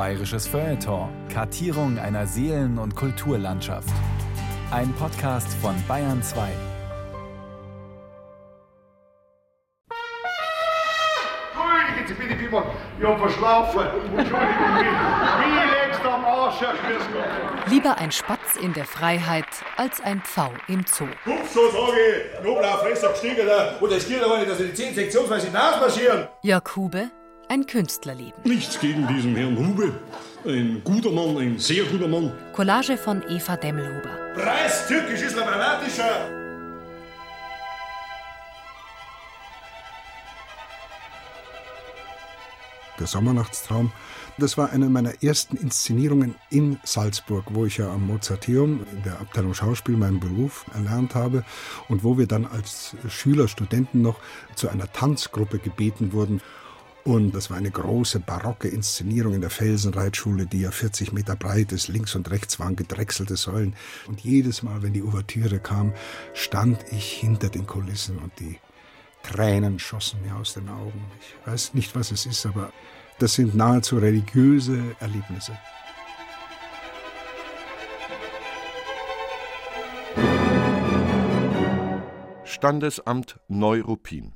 [0.00, 1.10] Bayerisches Feuilleton.
[1.28, 3.90] Kartierung einer Seelen- und Kulturlandschaft.
[4.70, 6.48] Ein Podcast von Bayern 2.
[11.52, 12.62] Entschuldigen Sie bitte, Timon,
[12.98, 13.80] ich hab verschlafen.
[14.16, 14.38] Entschuldigung,
[14.78, 17.68] wie, wie legst du am Arsch, Herr Schmirsgott?
[17.68, 19.44] Lieber ein Spatz in der Freiheit
[19.76, 21.08] als ein Pfau im Zoo.
[21.26, 22.40] Hupf, so sage ich.
[22.40, 23.76] Knoblauch, Fressack, Stiegeler.
[23.78, 26.26] Und es geht aber nicht, dass die 10 sektionsweise hinausmarschieren.
[26.40, 27.10] Jörg Hube,
[27.50, 28.40] ein Künstlerleben.
[28.44, 29.92] Nichts gegen diesen Herrn Hube.
[30.46, 32.32] Ein guter Mann, ein sehr guter Mann.
[32.52, 34.16] Collage von Eva Demmelhuber.
[34.36, 36.30] Preis türkisch ist dramatischer.
[43.00, 43.90] Der Sommernachtstraum.
[44.38, 49.20] Das war eine meiner ersten Inszenierungen in Salzburg, wo ich ja am Mozarteum in der
[49.20, 51.44] Abteilung Schauspiel meinen Beruf erlernt habe
[51.88, 54.20] und wo wir dann als Schüler, Studenten noch
[54.54, 56.40] zu einer Tanzgruppe gebeten wurden.
[57.10, 61.72] Und das war eine große barocke Inszenierung in der Felsenreitschule, die ja 40 Meter breit
[61.72, 61.88] ist.
[61.88, 63.74] Links und rechts waren gedrechselte Säulen.
[64.06, 65.92] Und jedes Mal, wenn die Ouvertüre kam,
[66.34, 68.60] stand ich hinter den Kulissen und die
[69.24, 71.04] Tränen schossen mir aus den Augen.
[71.18, 72.72] Ich weiß nicht, was es ist, aber
[73.18, 75.58] das sind nahezu religiöse Erlebnisse.
[82.44, 84.34] Standesamt Neuruppin.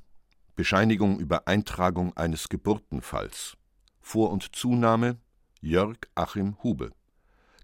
[0.56, 3.56] Bescheinigung über Eintragung eines Geburtenfalls.
[4.00, 5.18] Vor- und Zunahme
[5.60, 6.92] Jörg Achim Hube.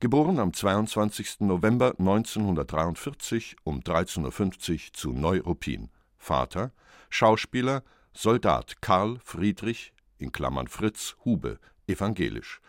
[0.00, 1.40] Geboren am 22.
[1.40, 5.90] November 1943 um 13.50 Uhr zu Neuruppin.
[6.18, 6.72] Vater
[7.10, 12.60] Schauspieler Soldat Karl Friedrich in Klammern Fritz Hube, evangelisch.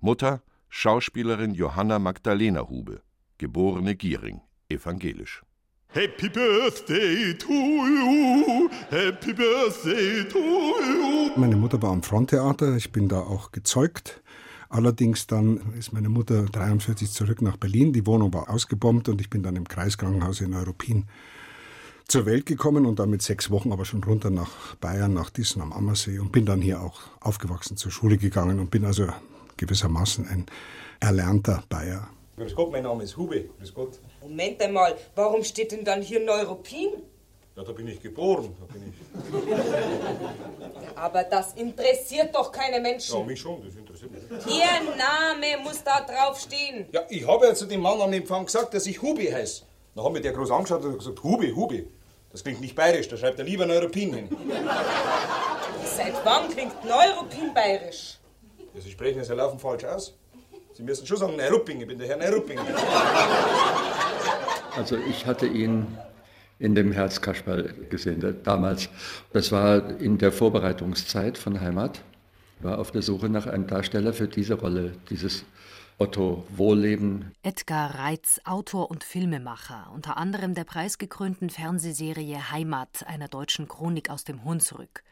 [0.00, 3.02] Mutter Schauspielerin Johanna Magdalena Hube,
[3.38, 5.43] geborene Giering, evangelisch.
[5.94, 11.30] Happy Birthday to you, Happy Birthday to you.
[11.36, 14.20] Meine Mutter war am Fronttheater, ich bin da auch gezeugt.
[14.68, 19.30] Allerdings dann ist meine Mutter 43 zurück nach Berlin, die Wohnung war ausgebombt und ich
[19.30, 21.04] bin dann im Kreiskrankenhaus in Neuruppin
[22.08, 25.62] zur Welt gekommen und dann mit sechs Wochen aber schon runter nach Bayern, nach Dissen
[25.62, 29.06] am Ammersee und bin dann hier auch aufgewachsen, zur Schule gegangen und bin also
[29.58, 30.46] gewissermaßen ein
[30.98, 32.08] erlernter Bayer.
[32.36, 33.44] Grüß Gott, mein Name ist Hube.
[33.60, 34.00] Grüß Gott.
[34.24, 36.90] Moment einmal, warum steht denn dann hier Neuruppin?
[37.56, 38.56] Ja, da bin ich geboren.
[38.58, 38.94] Da bin ich.
[40.96, 43.18] Aber das interessiert doch keine Menschen.
[43.18, 44.46] Ja, mich schon, das interessiert mich.
[44.46, 46.86] Ihr Name muss da draufstehen.
[46.90, 49.62] Ja, ich habe ja zu dem Mann am Empfang gesagt, dass ich Hube heiße.
[49.94, 51.84] Da hat mir der groß angeschaut und gesagt, Hube, Hube.
[52.32, 54.28] Das klingt nicht bayerisch, da schreibt er lieber Neuruppin hin.
[55.84, 58.18] Seit wann klingt Neuruppin bayerisch?
[58.74, 60.14] Ja, Sie sprechen es ja laufen falsch aus.
[60.72, 62.58] Sie müssen schon sagen Neurupping, ich bin der Herr Neurupping.
[64.76, 65.86] Also ich hatte ihn
[66.58, 68.88] in dem Herzkasperl gesehen, damals.
[69.32, 72.02] Das war in der Vorbereitungszeit von Heimat.
[72.60, 75.44] War auf der Suche nach einem Darsteller für diese Rolle, dieses
[75.98, 77.32] Otto Wohlleben.
[77.42, 84.24] Edgar Reitz, Autor und Filmemacher, unter anderem der preisgekrönten Fernsehserie Heimat einer deutschen Chronik aus
[84.24, 85.04] dem Hunsrück.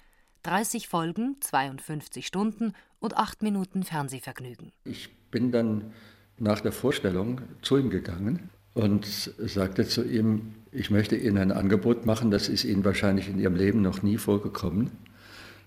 [0.43, 4.73] 30 Folgen, 52 Stunden und 8 Minuten Fernsehvergnügen.
[4.85, 5.93] Ich bin dann
[6.39, 9.07] nach der Vorstellung zu ihm gegangen und
[9.39, 13.57] sagte zu ihm, ich möchte Ihnen ein Angebot machen, das ist Ihnen wahrscheinlich in Ihrem
[13.57, 14.91] Leben noch nie vorgekommen.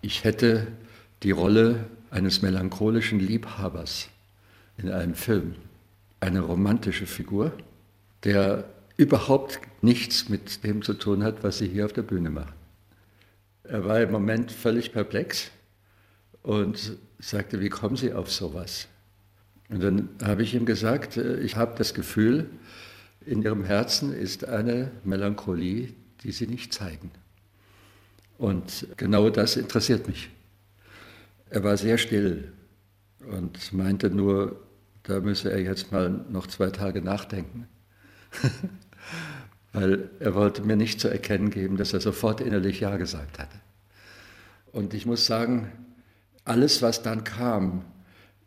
[0.01, 0.67] Ich hätte
[1.23, 4.09] die Rolle eines melancholischen Liebhabers
[4.77, 5.55] in einem Film,
[6.19, 7.51] eine romantische Figur,
[8.23, 8.65] der
[8.97, 12.53] überhaupt nichts mit dem zu tun hat, was Sie hier auf der Bühne machen.
[13.63, 15.51] Er war im Moment völlig perplex
[16.43, 18.87] und sagte, wie kommen Sie auf sowas?
[19.69, 22.49] Und dann habe ich ihm gesagt, ich habe das Gefühl,
[23.25, 25.93] in Ihrem Herzen ist eine Melancholie,
[26.23, 27.11] die Sie nicht zeigen.
[28.37, 30.29] Und genau das interessiert mich.
[31.49, 32.51] Er war sehr still
[33.29, 34.59] und meinte nur,
[35.03, 37.67] da müsse er jetzt mal noch zwei Tage nachdenken.
[39.73, 43.57] Weil er wollte mir nicht zu erkennen geben, dass er sofort innerlich Ja gesagt hatte.
[44.71, 45.71] Und ich muss sagen,
[46.43, 47.85] alles, was dann kam,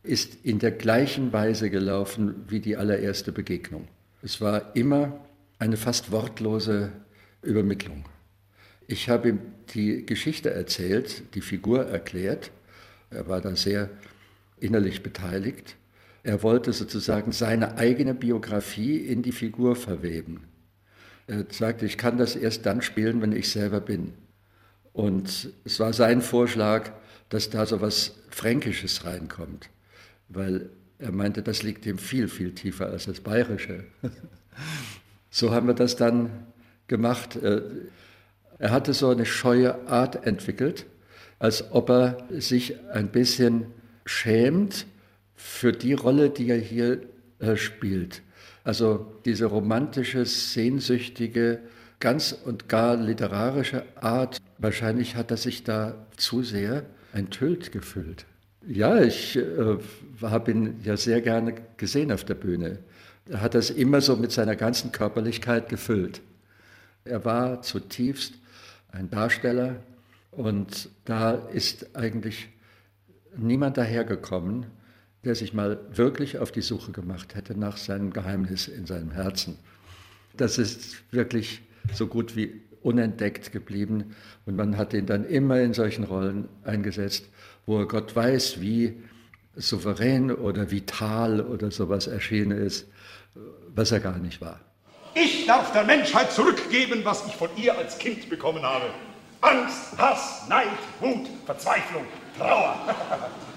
[0.02, 3.88] ist in der gleichen Weise gelaufen wie die allererste Begegnung.
[4.22, 5.20] Es war immer
[5.58, 6.92] eine fast wortlose
[7.42, 8.04] Übermittlung.
[8.86, 9.40] Ich habe ihm
[9.74, 12.50] die Geschichte erzählt, die Figur erklärt.
[13.10, 13.90] Er war da sehr
[14.58, 15.76] innerlich beteiligt.
[16.22, 20.44] Er wollte sozusagen seine eigene Biografie in die Figur verweben.
[21.26, 24.14] Er sagte, ich kann das erst dann spielen, wenn ich selber bin.
[24.92, 26.90] Und es war sein Vorschlag,
[27.28, 29.68] dass da so was Fränkisches reinkommt,
[30.28, 33.84] weil er meinte, das liegt ihm viel, viel tiefer als das Bayerische.
[35.30, 36.30] So haben wir das dann
[36.88, 37.36] gemacht.
[37.36, 40.86] Er hatte so eine scheue Art entwickelt,
[41.38, 43.66] als ob er sich ein bisschen
[44.04, 44.86] schämt
[45.36, 47.02] für die Rolle, die er hier
[47.38, 48.22] äh, spielt.
[48.64, 51.60] Also diese romantische, sehnsüchtige,
[52.00, 58.26] ganz und gar literarische Art, wahrscheinlich hat er sich da zu sehr enthüllt gefühlt.
[58.70, 59.78] Ja, ich äh,
[60.20, 62.78] habe ihn ja sehr gerne gesehen auf der Bühne.
[63.26, 66.20] Er hat das immer so mit seiner ganzen Körperlichkeit gefüllt.
[67.06, 68.34] Er war zutiefst
[68.92, 69.76] ein Darsteller
[70.32, 72.50] und da ist eigentlich
[73.38, 74.66] niemand dahergekommen,
[75.24, 79.56] der sich mal wirklich auf die Suche gemacht hätte nach seinem Geheimnis in seinem Herzen.
[80.36, 81.62] Das ist wirklich
[81.94, 84.14] so gut wie unentdeckt geblieben
[84.44, 87.30] und man hat ihn dann immer in solchen Rollen eingesetzt,
[87.68, 88.98] wo Gott weiß, wie
[89.54, 92.86] souverän oder vital oder sowas erschienen ist,
[93.74, 94.58] was er gar nicht war.
[95.14, 98.86] Ich darf der Menschheit zurückgeben, was ich von ihr als Kind bekommen habe.
[99.42, 100.66] Angst, Hass, Neid,
[101.00, 102.04] Wut, Verzweiflung,
[102.38, 102.76] Trauer.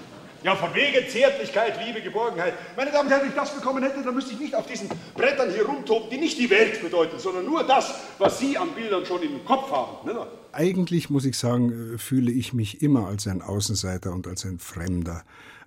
[0.42, 2.54] Ja, von wegen Zärtlichkeit, Liebe, Geborgenheit.
[2.76, 4.88] Meine Damen und Herren, wenn ich das bekommen hätte, dann müsste ich nicht auf diesen
[5.14, 9.06] Brettern hier rumtoben, die nicht die Welt bedeuten, sondern nur das, was Sie an Bildern
[9.06, 10.06] schon im Kopf haben.
[10.06, 10.26] Ne?
[10.50, 14.58] Eigentlich muss ich sagen, äh, fühle ich mich immer als ein Außenseiter und als ein
[14.58, 15.22] Fremder.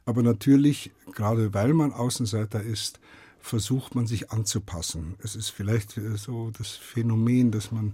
[0.06, 3.00] Aber natürlich, gerade weil man Außenseiter ist,
[3.40, 5.16] versucht man sich anzupassen.
[5.24, 7.94] Es ist vielleicht äh, so das Phänomen, dass man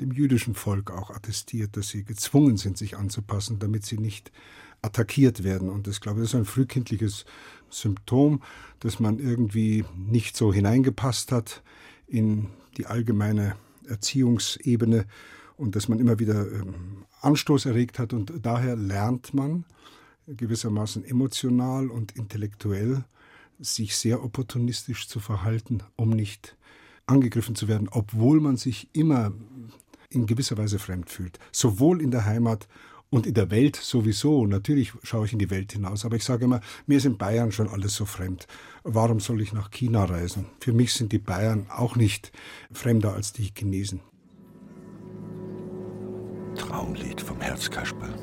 [0.00, 4.32] dem jüdischen Volk auch attestiert, dass sie gezwungen sind, sich anzupassen, damit sie nicht
[4.82, 5.68] attackiert werden.
[5.68, 7.24] Und das, glaube ich, ist ein frühkindliches
[7.68, 8.42] Symptom,
[8.80, 11.62] dass man irgendwie nicht so hineingepasst hat
[12.06, 13.56] in die allgemeine
[13.86, 15.06] Erziehungsebene
[15.56, 18.12] und dass man immer wieder ähm, Anstoß erregt hat.
[18.12, 19.64] Und daher lernt man
[20.26, 23.04] gewissermaßen emotional und intellektuell
[23.58, 26.56] sich sehr opportunistisch zu verhalten, um nicht
[27.06, 29.32] angegriffen zu werden, obwohl man sich immer
[30.08, 32.68] in gewisser Weise fremd fühlt, sowohl in der Heimat
[33.10, 34.46] und in der Welt sowieso.
[34.46, 37.52] Natürlich schaue ich in die Welt hinaus, aber ich sage immer, mir ist in Bayern
[37.52, 38.46] schon alles so fremd.
[38.84, 40.46] Warum soll ich nach China reisen?
[40.60, 42.32] Für mich sind die Bayern auch nicht
[42.72, 44.00] fremder als die Chinesen.
[46.56, 48.14] Traumlied vom Herzkasperl.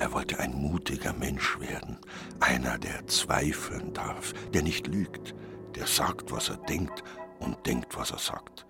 [0.00, 1.98] Er wollte ein mutiger Mensch werden,
[2.40, 5.34] einer, der zweifeln darf, der nicht lügt,
[5.76, 7.02] der sagt, was er denkt
[7.38, 8.66] und denkt, was er sagt,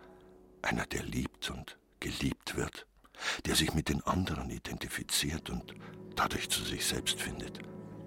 [0.62, 2.86] einer, der liebt und geliebt wird
[3.46, 5.74] der sich mit den anderen identifiziert und
[6.16, 7.60] dadurch zu sich selbst findet,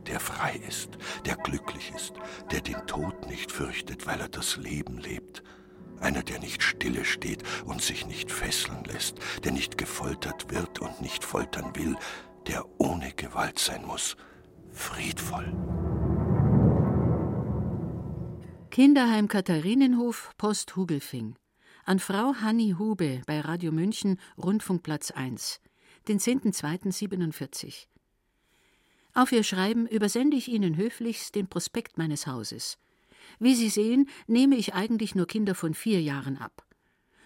[0.07, 2.13] der frei ist, der glücklich ist,
[2.51, 5.43] der den Tod nicht fürchtet, weil er das Leben lebt,
[5.99, 11.01] einer, der nicht stille steht und sich nicht fesseln lässt, der nicht gefoltert wird und
[11.01, 11.95] nicht foltern will,
[12.47, 14.15] der ohne Gewalt sein muss,
[14.71, 15.53] friedvoll.
[18.69, 21.35] Kinderheim Katharinenhof, Post Hugelfing
[21.87, 25.61] an Frau Hanni Hube bei Radio München, Rundfunkplatz 1,
[26.09, 27.87] den 10.02.47.
[29.13, 32.77] Auf Ihr Schreiben übersende ich Ihnen höflichst den Prospekt meines Hauses.
[33.39, 36.65] Wie Sie sehen, nehme ich eigentlich nur Kinder von vier Jahren ab.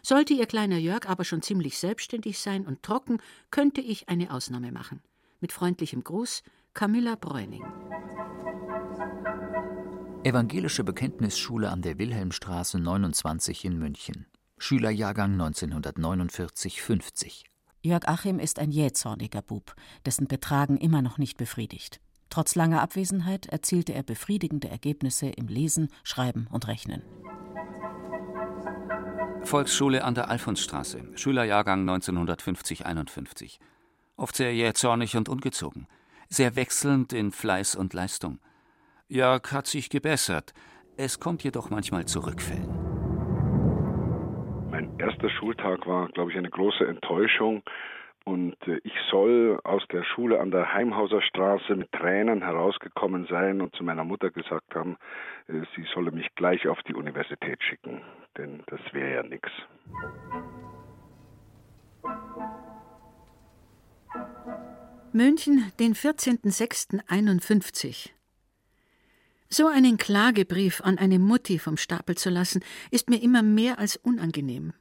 [0.03, 3.17] Sollte Ihr kleiner Jörg aber schon ziemlich selbstständig sein und trocken,
[3.49, 5.01] könnte ich eine Ausnahme machen.
[5.39, 6.43] Mit freundlichem Gruß,
[6.75, 7.65] Camilla Bräuning.
[10.23, 14.27] Evangelische Bekenntnisschule an der Wilhelmstraße 29 in München.
[14.61, 17.45] Schülerjahrgang 1949-50.
[17.81, 19.73] Jörg Achim ist ein jähzorniger Bub,
[20.05, 21.99] dessen Betragen immer noch nicht befriedigt.
[22.29, 27.01] Trotz langer Abwesenheit erzielte er befriedigende Ergebnisse im Lesen, Schreiben und Rechnen.
[29.41, 33.57] Volksschule an der Alfonsstraße, Schülerjahrgang 1950-51.
[34.15, 35.87] Oft sehr jähzornig und ungezogen,
[36.29, 38.37] sehr wechselnd in Fleiß und Leistung.
[39.07, 40.53] Jörg hat sich gebessert,
[40.97, 42.90] es kommt jedoch manchmal zu Rückfällen
[44.99, 47.63] erster Schultag war, glaube ich, eine große Enttäuschung.
[48.23, 53.61] Und äh, ich soll aus der Schule an der Heimhauser Straße mit Tränen herausgekommen sein
[53.61, 54.97] und zu meiner Mutter gesagt haben,
[55.47, 58.01] äh, sie solle mich gleich auf die Universität schicken,
[58.37, 59.49] denn das wäre ja nichts.
[65.13, 68.11] München, den 14.06.51.
[69.53, 73.97] So einen Klagebrief an eine Mutti vom Stapel zu lassen, ist mir immer mehr als
[73.97, 74.71] unangenehm.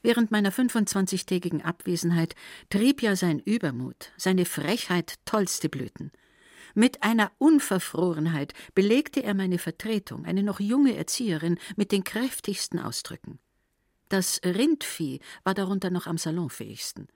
[0.00, 2.34] Während meiner 25-tägigen Abwesenheit
[2.70, 6.12] trieb ja sein Übermut, seine Frechheit tollste Blüten.
[6.74, 13.38] Mit einer Unverfrorenheit belegte er meine Vertretung, eine noch junge Erzieherin, mit den kräftigsten Ausdrücken.
[14.08, 17.08] Das Rindvieh war darunter noch am salonfähigsten.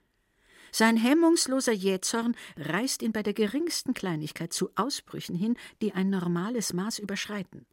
[0.72, 6.72] Sein hemmungsloser Jähzorn reißt ihn bei der geringsten Kleinigkeit zu Ausbrüchen hin, die ein normales
[6.72, 7.66] Maß überschreiten.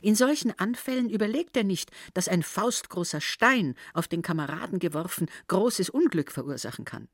[0.00, 5.90] In solchen Anfällen überlegt er nicht, dass ein faustgroßer Stein, auf den Kameraden geworfen, großes
[5.90, 7.08] Unglück verursachen kann.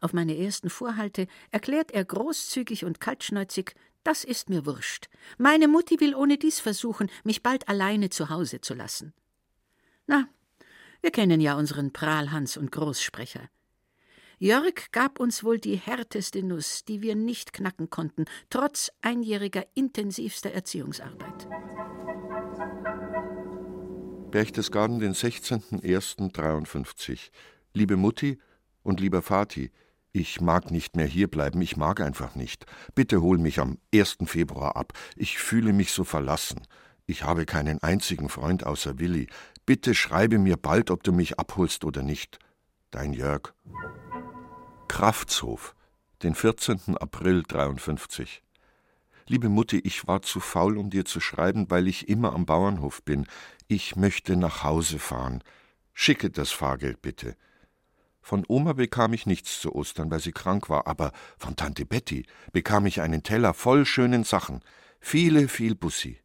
[0.00, 3.74] Auf meine ersten Vorhalte erklärt er großzügig und kaltschnäuzig,
[4.04, 5.08] das ist mir wurscht.
[5.36, 9.12] Meine Mutti will ohne dies versuchen, mich bald alleine zu Hause zu lassen.
[10.06, 10.28] Na,
[11.02, 13.50] wir kennen ja unseren Prahlhans und Großsprecher.
[14.40, 20.52] Jörg gab uns wohl die härteste Nuss, die wir nicht knacken konnten, trotz einjähriger intensivster
[20.52, 21.48] Erziehungsarbeit.
[24.30, 27.30] Berchtesgaden, den 16.01.53.
[27.72, 28.38] Liebe Mutti
[28.84, 29.72] und lieber Vati,
[30.12, 32.64] ich mag nicht mehr hierbleiben, ich mag einfach nicht.
[32.94, 34.18] Bitte hol mich am 1.
[34.26, 34.92] Februar ab.
[35.16, 36.62] Ich fühle mich so verlassen.
[37.06, 39.26] Ich habe keinen einzigen Freund außer Willi.
[39.66, 42.38] Bitte schreibe mir bald, ob du mich abholst oder nicht.
[42.92, 43.52] Dein Jörg.
[44.98, 45.76] Kraftshof,
[46.24, 46.98] den 14.
[46.98, 48.42] April 53.
[49.28, 53.04] Liebe Mutti, ich war zu faul, um dir zu schreiben, weil ich immer am Bauernhof
[53.04, 53.28] bin.
[53.68, 55.44] Ich möchte nach Hause fahren.
[55.94, 57.36] Schicke das Fahrgeld bitte.
[58.22, 62.26] Von Oma bekam ich nichts zu Ostern, weil sie krank war, aber von Tante Betty
[62.50, 64.62] bekam ich einen Teller voll schönen Sachen.
[64.98, 66.18] Viele, viel Bussi.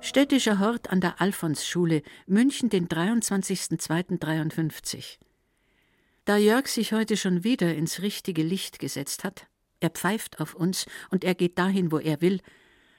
[0.00, 5.18] Städtischer Hort an der Alfonsschule, München, den 23.02.53.
[6.28, 9.46] Da Jörg sich heute schon wieder ins richtige Licht gesetzt hat,
[9.80, 12.40] er pfeift auf uns und er geht dahin, wo er will,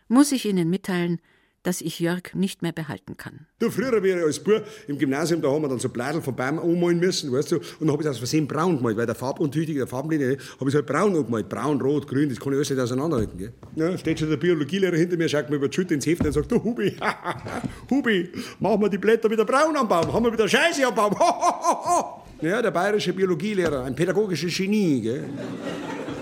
[0.07, 1.21] muss ich Ihnen mitteilen,
[1.61, 3.45] dass ich Jörg nicht mehr behalten kann.
[3.59, 6.35] Du, früher wäre ich als Bub im Gymnasium, da haben wir dann so Blättel von
[6.35, 9.05] Bäumen anmalen müssen, weißt du, und dann habe ich das aus Versehen braun gemalt, weil
[9.05, 11.49] der farbuntüchtige, der Farbenlinie, habe ich halt braun angemalt.
[11.49, 13.53] Braun, rot, grün, das kann ich alles nicht auseinanderhalten, gell.
[13.75, 16.31] Ja, steht schon der Biologielehrer hinter mir, schaut mir über die Schulter ins Heft und
[16.31, 16.95] sagt, du Hubi,
[17.91, 21.13] Hubi, machen wir die Blätter wieder braun am Baum, haben wir wieder Scheiße am Baum,
[22.41, 25.25] Ja, der bayerische Biologielehrer, ein pädagogisches Genie, gell.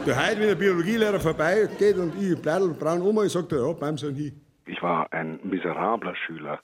[0.03, 3.97] Der heute, wenn der Biologielehrer vorbeigeht und ich Blättel braun anmal, sagt er, ja, Baum
[3.97, 4.31] sollen hin.
[4.65, 6.59] Ich war ein miserabler Schüler.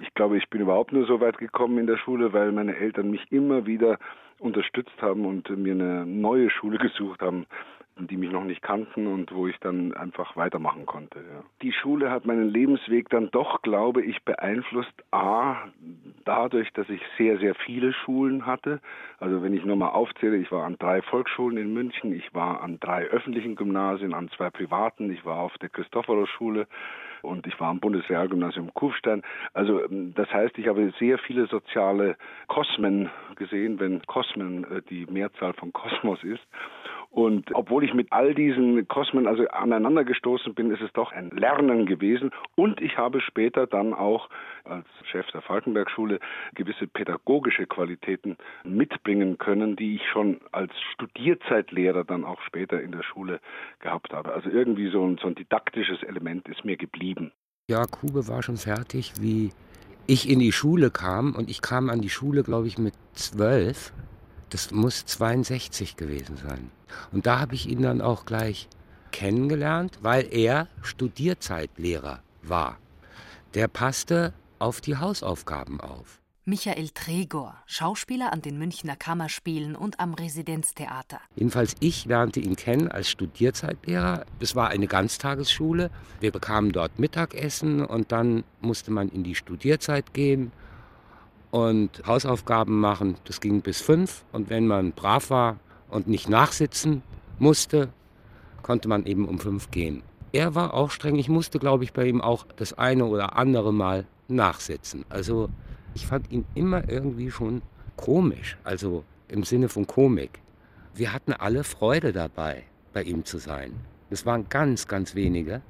[0.00, 3.10] Ich glaube, ich bin überhaupt nur so weit gekommen in der Schule, weil meine Eltern
[3.10, 3.98] mich immer wieder
[4.40, 7.46] unterstützt haben und mir eine neue Schule gesucht haben,
[8.06, 11.18] die mich noch nicht kannten und wo ich dann einfach weitermachen konnte.
[11.18, 11.42] Ja.
[11.62, 14.92] Die Schule hat meinen Lebensweg dann doch, glaube ich, beeinflusst.
[15.10, 15.56] A,
[16.24, 18.80] dadurch, dass ich sehr, sehr viele Schulen hatte.
[19.18, 22.62] Also wenn ich nur mal aufzähle, ich war an drei Volksschulen in München, ich war
[22.62, 26.66] an drei öffentlichen Gymnasien, an zwei privaten, ich war auf der Christophorus-Schule
[27.22, 29.22] und ich war am Bundesrealgymnasium Kufstein.
[29.52, 35.52] Also das heißt, ich habe sehr viele soziale Kosmen gesehen, wenn Kosmen äh, die Mehrzahl
[35.54, 36.46] von Kosmos ist.
[37.10, 41.30] Und obwohl ich mit all diesen Kosmen also aneinander gestoßen bin, ist es doch ein
[41.30, 42.30] Lernen gewesen.
[42.54, 44.28] Und ich habe später dann auch
[44.64, 46.20] als Chef der Falkenberg-Schule
[46.54, 53.02] gewisse pädagogische Qualitäten mitbringen können, die ich schon als Studierzeitlehrer dann auch später in der
[53.02, 53.40] Schule
[53.80, 54.34] gehabt habe.
[54.34, 57.32] Also irgendwie so ein, so ein didaktisches Element ist mir geblieben.
[57.70, 59.50] Ja, Kube war schon fertig, wie
[60.06, 61.34] ich in die Schule kam.
[61.34, 63.92] Und ich kam an die Schule, glaube ich, mit zwölf.
[64.50, 66.70] Das muss 62 gewesen sein.
[67.12, 68.68] Und da habe ich ihn dann auch gleich
[69.12, 72.78] kennengelernt, weil er Studierzeitlehrer war.
[73.54, 76.20] Der passte auf die Hausaufgaben auf.
[76.44, 81.20] Michael Tregor, Schauspieler an den Münchner Kammerspielen und am Residenztheater.
[81.36, 84.24] Jedenfalls ich lernte ihn kennen als Studierzeitlehrer.
[84.40, 85.90] Es war eine Ganztagesschule.
[86.20, 90.50] Wir bekamen dort Mittagessen und dann musste man in die Studierzeit gehen
[91.50, 93.16] und Hausaufgaben machen.
[93.24, 94.24] Das ging bis fünf.
[94.32, 97.02] Und wenn man brav war und nicht nachsitzen
[97.38, 97.88] musste,
[98.62, 100.02] konnte man eben um fünf gehen.
[100.32, 101.16] Er war auch streng.
[101.16, 105.04] Ich musste, glaube ich, bei ihm auch das eine oder andere Mal nachsitzen.
[105.08, 105.48] Also
[105.94, 107.62] ich fand ihn immer irgendwie schon
[107.96, 110.40] komisch, also im Sinne von Komik.
[110.94, 113.72] Wir hatten alle Freude dabei, bei ihm zu sein.
[114.10, 115.62] Es waren ganz, ganz wenige.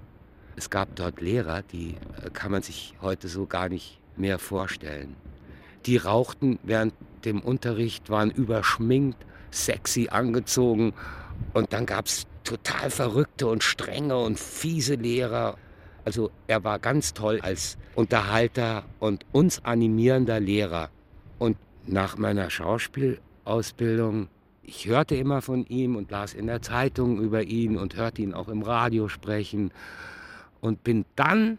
[0.57, 5.15] Es gab dort Lehrer, die äh, kann man sich heute so gar nicht mehr vorstellen.
[5.87, 6.95] Die rauchten während
[7.25, 10.93] dem Unterricht, waren überschminkt, sexy angezogen.
[11.53, 15.57] Und dann gab es total verrückte und strenge und fiese Lehrer.
[16.05, 20.91] Also er war ganz toll als Unterhalter und uns animierender Lehrer.
[21.39, 21.57] Und
[21.87, 24.29] nach meiner Schauspielausbildung,
[24.63, 28.35] ich hörte immer von ihm und las in der Zeitung über ihn und hörte ihn
[28.35, 29.71] auch im Radio sprechen.
[30.61, 31.59] Und bin dann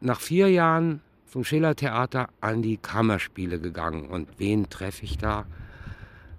[0.00, 1.00] nach vier Jahren
[1.30, 4.08] vom Schillertheater an die Kammerspiele gegangen.
[4.08, 5.46] Und wen treffe ich da?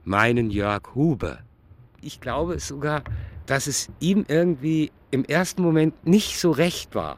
[0.03, 1.39] Meinen Jörg Hube.
[2.01, 3.03] Ich glaube sogar,
[3.45, 7.17] dass es ihm irgendwie im ersten Moment nicht so recht war.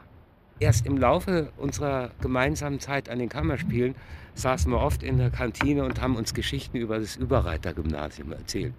[0.59, 3.95] Erst im Laufe unserer gemeinsamen Zeit an den Kammerspielen
[4.35, 8.73] saßen wir oft in der Kantine und haben uns Geschichten über das Überreitergymnasium erzählt.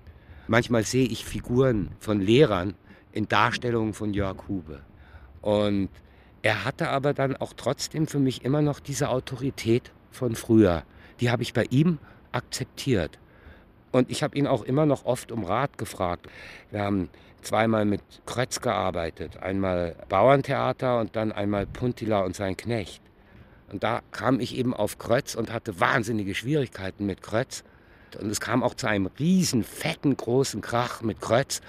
[0.46, 2.74] Manchmal sehe ich Figuren von Lehrern
[3.12, 4.82] in Darstellungen von Jörg Hube.
[5.40, 5.88] Und
[6.44, 10.82] er hatte aber dann auch trotzdem für mich immer noch diese Autorität von früher.
[11.20, 11.96] Die habe ich bei ihm
[12.32, 13.18] akzeptiert.
[13.92, 16.26] Und ich habe ihn auch immer noch oft um Rat gefragt.
[16.70, 17.08] Wir haben
[17.40, 19.38] zweimal mit Krötz gearbeitet.
[19.38, 23.00] Einmal Bauerntheater und dann einmal Puntila und sein Knecht.
[23.72, 27.64] Und da kam ich eben auf Krötz und hatte wahnsinnige Schwierigkeiten mit Krötz.
[28.20, 31.62] Und es kam auch zu einem riesen, fetten, großen Krach mit Krötz.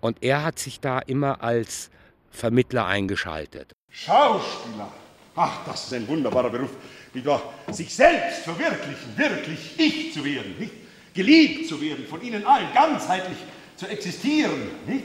[0.00, 1.92] Und er hat sich da immer als
[2.32, 3.77] Vermittler eingeschaltet.
[3.90, 4.92] Schauspieler.
[5.36, 6.70] Ach, das ist ein wunderbarer Beruf.
[7.14, 7.42] Nicht wahr?
[7.70, 10.72] Sich selbst verwirklichen, wirklich ich zu werden, nicht?
[11.14, 13.38] Geliebt zu werden, von ihnen allen, ganzheitlich
[13.76, 15.04] zu existieren, nicht?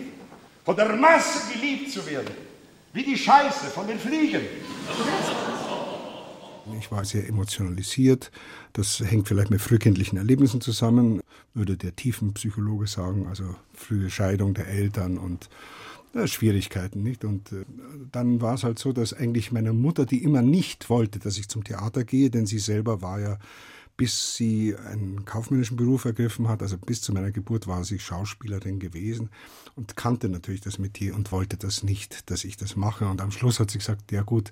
[0.65, 2.31] Von der Masse geliebt zu werden.
[2.93, 4.41] Wie die Scheiße von den Fliegen.
[6.79, 8.31] Ich war sehr emotionalisiert.
[8.73, 11.21] Das hängt vielleicht mit frühkindlichen Erlebnissen zusammen,
[11.53, 15.49] würde der Tiefenpsychologe sagen, also frühe Scheidung der Eltern und
[16.27, 17.25] Schwierigkeiten, nicht?
[17.25, 17.65] Und äh,
[18.11, 21.49] dann war es halt so, dass eigentlich meine Mutter, die immer nicht wollte, dass ich
[21.49, 23.37] zum Theater gehe, denn sie selber war ja
[23.95, 28.79] bis sie einen kaufmännischen Beruf ergriffen hat, also bis zu meiner Geburt war sie Schauspielerin
[28.79, 29.29] gewesen
[29.75, 33.05] und kannte natürlich das Metier und wollte das nicht, dass ich das mache.
[33.05, 34.51] Und am Schluss hat sie gesagt, ja gut,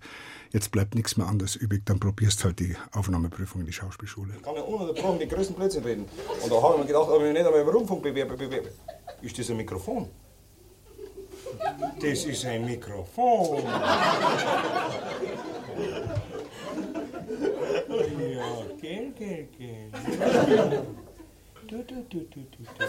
[0.52, 4.36] jetzt bleibt nichts mehr anderes übrig, dann probierst halt die Aufnahmeprüfung in die Schauspielschule.
[4.36, 6.06] Ich kann ja ununterbrochen die größten Blödsinn reden.
[6.44, 8.72] Und da habe ich mir gedacht, ob ich nicht einmal im Rundfunk bewerbe, bewerbe.
[9.22, 10.08] Ist das ein Mikrofon?
[12.02, 13.64] Das ist ein Mikrofon.
[17.94, 19.92] Ja, gell, gell, gell.
[21.68, 22.86] Du, du, du, du, du, du.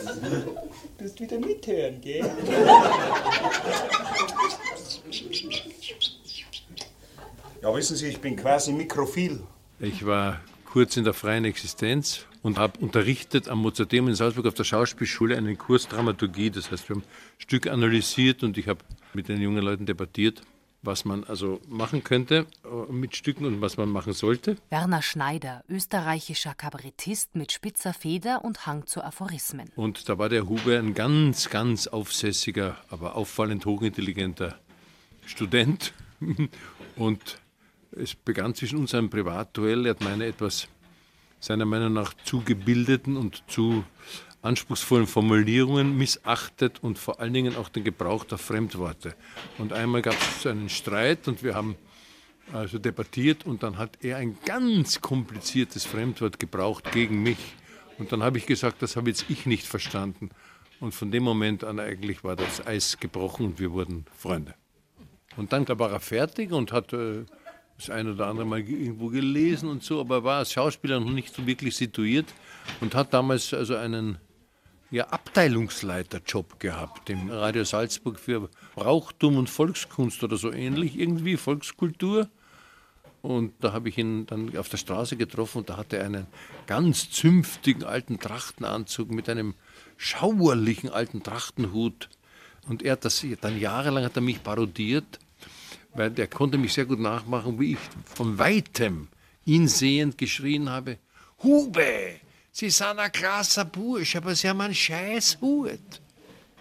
[0.99, 2.29] Du wirst wieder mithören, gell?
[7.61, 9.43] Ja, wissen Sie, ich bin quasi mikrophil.
[9.79, 14.55] Ich war kurz in der freien Existenz und habe unterrichtet am Mozarteum in Salzburg auf
[14.55, 16.51] der Schauspielschule einen Kurs Dramaturgie.
[16.51, 17.05] Das heißt, wir haben
[17.39, 18.81] Stück analysiert und ich habe
[19.15, 20.43] mit den jungen Leuten debattiert
[20.83, 24.57] was man also machen könnte äh, mit Stücken und was man machen sollte.
[24.69, 29.71] Werner Schneider, österreichischer Kabarettist mit spitzer Feder und Hang zu Aphorismen.
[29.77, 34.59] Und da war der Hube ein ganz, ganz aufsässiger, aber auffallend hochintelligenter
[35.25, 35.93] Student.
[36.97, 37.39] Und
[37.93, 39.87] es begann zwischen uns ein Privatduell.
[39.87, 40.69] Er hat meine etwas
[41.43, 43.85] seiner Meinung nach zu gebildeten und zu
[44.43, 49.15] anspruchsvollen Formulierungen missachtet und vor allen Dingen auch den Gebrauch der Fremdworte.
[49.59, 51.77] Und einmal gab es einen Streit und wir haben
[52.53, 57.39] also debattiert und dann hat er ein ganz kompliziertes Fremdwort gebraucht gegen mich.
[57.99, 60.31] Und dann habe ich gesagt, das habe jetzt ich nicht verstanden.
[60.81, 64.55] Und von dem Moment an eigentlich war das Eis gebrochen und wir wurden Freunde.
[65.37, 67.25] Und dann war er fertig und hat äh,
[67.83, 71.11] das ein oder andere Mal irgendwo gelesen und so, aber er war als Schauspieler noch
[71.11, 72.27] nicht so wirklich situiert
[72.81, 74.19] und hat damals also einen
[74.91, 82.29] ja, Abteilungsleiterjob gehabt im Radio Salzburg für Brauchtum und Volkskunst oder so ähnlich, irgendwie Volkskultur.
[83.23, 86.27] Und da habe ich ihn dann auf der Straße getroffen und da hatte er einen
[86.67, 89.55] ganz zünftigen alten Trachtenanzug mit einem
[89.97, 92.11] schauerlichen alten Trachtenhut.
[92.69, 95.21] Und er hat das dann jahrelang hat er mich parodiert,
[95.95, 99.09] weil der konnte mich sehr gut nachmachen, wie ich von weitem
[99.45, 100.99] ihn sehend geschrien habe:
[101.43, 106.03] Hube, Sie sind ein krasser Bursch, aber Sie haben einen scheiß Hut.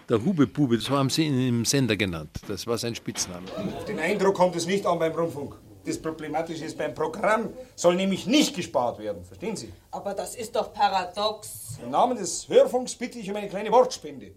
[0.08, 2.40] Der Hubebube, so haben sie ihn im Sender genannt.
[2.48, 3.46] Das war sein Spitzname.
[3.86, 5.54] Den Eindruck kommt es nicht an beim Rundfunk.
[5.84, 9.24] Das Problematische ist, beim Programm soll nämlich nicht gespart werden.
[9.24, 9.72] Verstehen Sie?
[9.90, 11.78] Aber das ist doch paradox.
[11.82, 14.32] Im Namen des Hörfunks bitte ich um eine kleine Wortspende.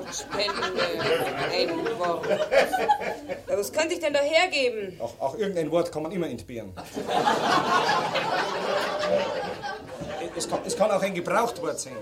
[0.00, 0.52] Wortspende.
[1.52, 2.26] Ein Wort.
[3.48, 4.98] Ja, was könnte ich denn da hergeben?
[5.00, 6.72] Auch, auch irgendein Wort kann man immer entbehren.
[10.36, 11.96] es, kann, es kann auch ein Gebrauchtwort sein.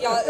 [0.00, 0.20] Ja,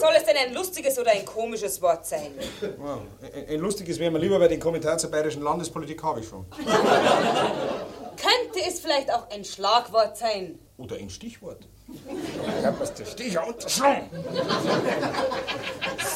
[0.00, 2.32] soll es denn ein lustiges oder ein komisches Wort sein?
[2.78, 3.02] Wow.
[3.22, 6.44] Ein, ein lustiges wäre mir lieber, weil den Kommentar zur bayerischen Landespolitik habe ich schon.
[8.16, 10.58] Könnte es vielleicht auch ein Schlagwort sein?
[10.76, 11.68] Oder ein Stichwort.
[11.88, 14.08] Ich habe was der Sticher unterschlagen.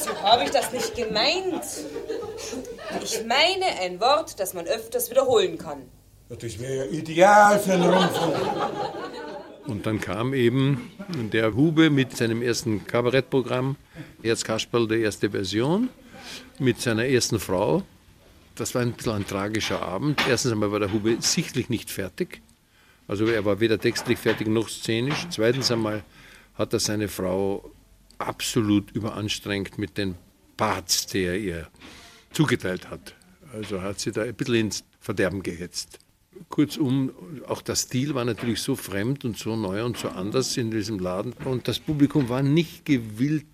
[0.05, 1.63] So habe ich das nicht gemeint.
[3.03, 5.83] Ich meine ein Wort, das man öfters wiederholen kann.
[6.31, 8.37] Ja, das wäre ja ideal für einen Rundfunk.
[9.67, 10.91] Und dann kam eben
[11.33, 13.77] der Hube mit seinem ersten Kabarettprogramm,
[14.23, 15.91] Erzkasperl, der erste Version,
[16.59, 17.83] mit seiner ersten Frau.
[18.55, 20.21] Das war ein bisschen ein tragischer Abend.
[20.29, 22.41] Erstens einmal war der Hube sichtlich nicht fertig.
[23.09, 25.27] Also er war weder textlich fertig noch szenisch.
[25.31, 26.05] Zweitens einmal
[26.55, 27.73] hat er seine Frau
[28.19, 30.15] absolut überanstrengt mit den
[30.57, 31.69] Parts, die er ihr
[32.33, 33.15] zugeteilt hat.
[33.53, 35.99] Also hat sie da ein bisschen ins Verderben gehetzt.
[36.51, 37.13] Kurzum,
[37.49, 40.99] auch der Stil war natürlich so fremd und so neu und so anders in diesem
[40.99, 41.33] Laden.
[41.45, 43.47] Und das Publikum war nicht gewillt,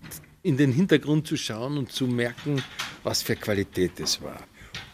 [0.43, 2.61] in den Hintergrund zu schauen und zu merken,
[3.03, 4.39] was für Qualität es war.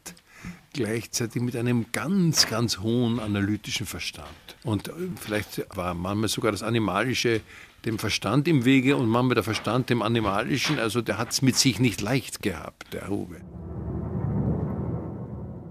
[0.76, 4.28] gleichzeitig mit einem ganz, ganz hohen analytischen Verstand.
[4.62, 7.40] Und äh, vielleicht war manchmal sogar das Animalische
[7.84, 10.78] dem Verstand im Wege und manchmal der Verstand dem Animalischen.
[10.78, 13.40] Also der hat es mit sich nicht leicht gehabt, der Hube.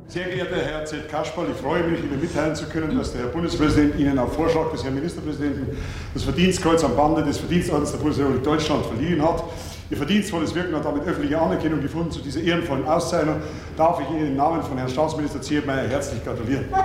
[0.08, 1.10] Sehr geehrter Herr Z.
[1.10, 4.72] Kasperl, ich freue mich, Ihnen mitteilen zu können, dass der Herr Bundespräsident Ihnen auf Vorschlag
[4.72, 5.76] des Herrn Ministerpräsidenten
[6.14, 9.44] das Verdienstkreuz am Bande des Verdienstordens der Bundesrepublik Deutschland verliehen hat.
[9.90, 12.12] Ihr verdienstvolles Wirken hat damit öffentliche Anerkennung gefunden.
[12.12, 13.42] Zu dieser ehrenvollen Auszeichnung
[13.76, 16.66] darf ich Ihnen im Namen von Herrn Staatsminister Ziermeier herzlich gratulieren.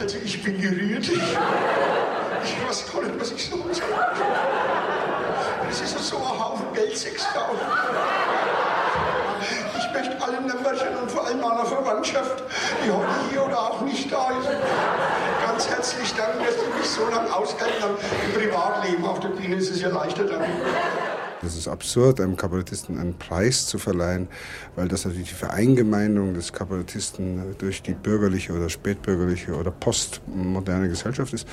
[0.00, 1.08] Also ich bin gerührt.
[1.08, 3.84] Ich, weiß gar nicht, was ich sagen soll.
[5.68, 7.60] Das ist so ein Haufen Geld, 6000.
[10.32, 12.42] Allen Nämmerchen und vor allem meiner Verwandtschaft,
[12.84, 14.48] die heute hier oder auch nicht da ist,
[15.46, 17.96] ganz herzlich danken, dass sie mich so lange ausgehalten haben.
[18.26, 20.42] Im Privatleben auf der Bühne ist es ja leichter dann.
[21.44, 24.28] Es ist absurd, einem Kabarettisten einen Preis zu verleihen,
[24.76, 31.32] weil das natürlich die Vereingemeindung des Kabarettisten durch die bürgerliche oder spätbürgerliche oder postmoderne Gesellschaft
[31.32, 31.48] ist.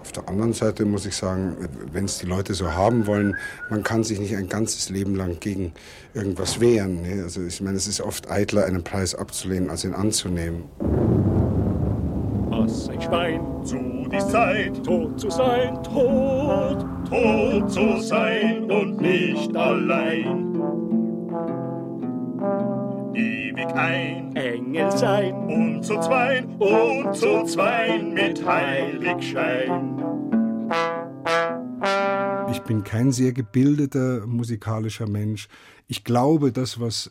[0.00, 1.56] Auf der anderen Seite muss ich sagen,
[1.92, 3.36] wenn es die Leute so haben wollen,
[3.70, 5.72] man kann sich nicht ein ganzes Leben lang gegen
[6.12, 7.02] irgendwas wehren.
[7.02, 7.22] Ne?
[7.22, 10.64] Also ich meine, es ist oft eitler, einen Preis abzulehnen, als ihn anzunehmen.
[12.56, 19.56] Was ein Schwein zu die Zeit, tot zu sein, tot, tot zu sein und nicht
[19.56, 20.54] allein.
[23.12, 30.00] Ewig ein Engel sein und zu zweien und zu zweien mit Heiligschein.
[32.52, 35.48] Ich bin kein sehr gebildeter musikalischer Mensch.
[35.88, 37.10] Ich glaube, das, was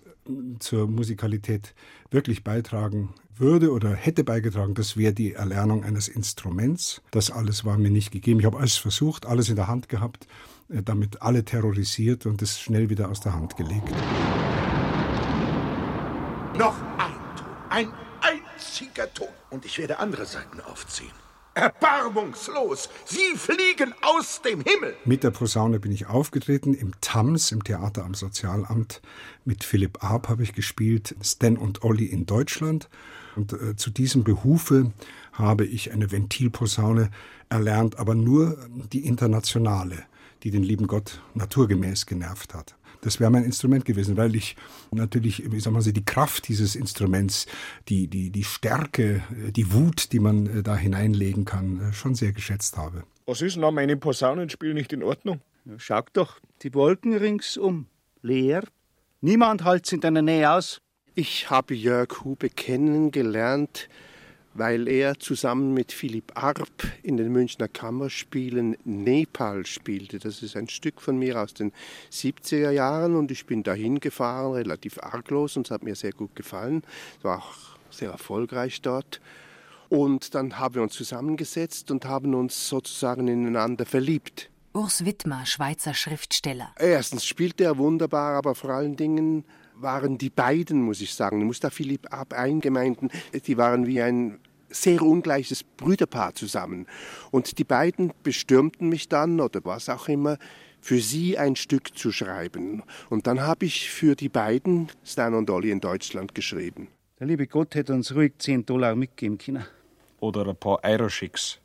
[0.59, 1.75] zur Musikalität
[2.11, 7.01] wirklich beitragen würde oder hätte beigetragen, das wäre die Erlernung eines Instruments.
[7.11, 8.39] Das alles war mir nicht gegeben.
[8.39, 10.27] Ich habe alles versucht, alles in der Hand gehabt,
[10.69, 13.89] äh, damit alle terrorisiert und es schnell wieder aus der Hand gelegt.
[16.57, 19.27] Noch ein Ton, ein einziger Ton.
[19.49, 21.11] Und ich werde andere Seiten aufziehen.
[21.55, 22.89] Erbarmungslos!
[23.05, 24.95] Sie fliegen aus dem Himmel!
[25.05, 29.01] Mit der Posaune bin ich aufgetreten im TAMS, im Theater am Sozialamt.
[29.45, 32.89] Mit Philipp Arp habe ich gespielt, Stan und Olli in Deutschland.
[33.35, 34.91] Und äh, zu diesem Behufe
[35.31, 37.09] habe ich eine Ventilposaune
[37.49, 38.57] erlernt, aber nur
[38.91, 40.03] die internationale,
[40.43, 42.75] die den lieben Gott naturgemäß genervt hat.
[43.03, 44.55] Das wäre mein Instrument gewesen, weil ich
[44.91, 47.47] natürlich, wie sagen, die Kraft dieses Instruments,
[47.89, 52.31] die, die, die Stärke, die Wut, die man äh, da hineinlegen kann, äh, schon sehr
[52.31, 53.03] geschätzt habe.
[53.25, 55.41] Was ist denn an meinem Posaunenspiel nicht in Ordnung?
[55.65, 57.87] Ja, schau doch, die Wolken ringsum,
[58.21, 58.63] leer.
[59.19, 60.81] Niemand hält in deiner Nähe aus.
[61.15, 63.87] Ich habe Jörg Hube kennengelernt,
[64.55, 70.17] weil er zusammen mit Philipp Arp in den Münchner Kammerspielen Nepal spielte.
[70.17, 71.71] Das ist ein Stück von mir aus den
[72.11, 76.35] 70er Jahren und ich bin dahin gefahren, relativ arglos und es hat mir sehr gut
[76.35, 76.81] gefallen.
[77.19, 77.55] Es war auch
[77.91, 79.21] sehr erfolgreich dort.
[79.89, 84.49] Und dann haben wir uns zusammengesetzt und haben uns sozusagen ineinander verliebt.
[84.73, 86.73] Urs Wittmer, Schweizer Schriftsteller.
[86.79, 89.45] Erstens spielte er wunderbar, aber vor allen Dingen
[89.83, 93.11] waren die beiden, muss ich sagen, ich muss da Philipp ab eingemeinden,
[93.45, 96.87] die waren wie ein sehr ungleiches Brüderpaar zusammen.
[97.31, 100.37] Und die beiden bestürmten mich dann, oder was auch immer,
[100.81, 102.83] für sie ein Stück zu schreiben.
[103.09, 106.89] Und dann habe ich für die beiden Stan und Olli in Deutschland geschrieben.
[107.19, 109.65] Der liebe Gott hätte uns ruhig 10 Dollar mitgeben können.
[110.19, 111.59] Oder ein paar Euro-Schicks.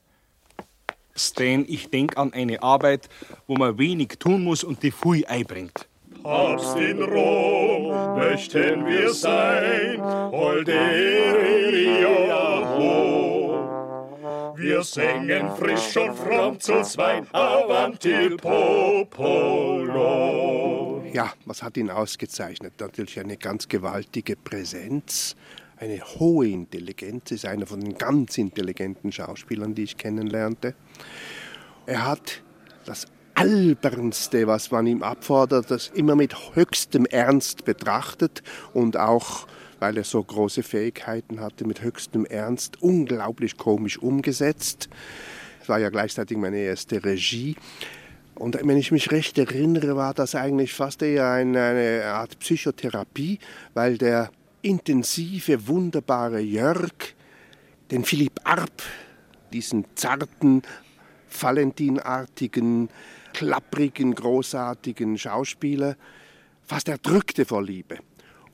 [1.17, 3.09] Stan, ich denk an eine Arbeit,
[3.49, 5.89] wo man wenig tun muss und die viel einbringt.
[6.23, 11.19] Papst in Rom möchten wir sein, holde.
[14.79, 19.89] Wir singen frisch und fromm zu Zwein, avanti popolo.
[21.13, 22.75] Ja, was hat ihn ausgezeichnet?
[22.79, 25.37] Natürlich eine ganz gewaltige Präsenz,
[25.77, 30.75] eine hohe Intelligenz, ist einer von den ganz intelligenten Schauspielern, die ich kennenlernte.
[31.87, 32.43] Er hat
[32.85, 33.07] das
[33.39, 38.43] Albernste, was man ihm abfordert, das immer mit höchstem Ernst betrachtet
[38.75, 39.47] und auch,
[39.79, 44.89] weil er so große Fähigkeiten hatte, mit höchstem Ernst unglaublich komisch umgesetzt.
[45.63, 47.55] Es war ja gleichzeitig meine erste Regie.
[48.35, 53.39] Und wenn ich mich recht erinnere, war das eigentlich fast eher eine, eine Art Psychotherapie,
[53.73, 57.15] weil der intensive, wunderbare Jörg
[57.93, 58.83] den Philipp Arp,
[59.53, 60.63] diesen zarten,
[61.31, 62.89] Valentinartigen,
[63.35, 65.97] klapprigen, großartigen Schauspieler
[66.65, 67.99] fast erdrückte vor Liebe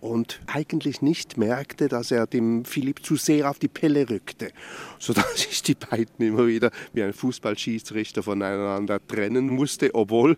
[0.01, 4.51] und eigentlich nicht merkte, dass er dem Philipp zu sehr auf die Pelle rückte,
[4.99, 10.37] sodass sich die beiden immer wieder wie ein Fußballschiedsrichter voneinander trennen musste, obwohl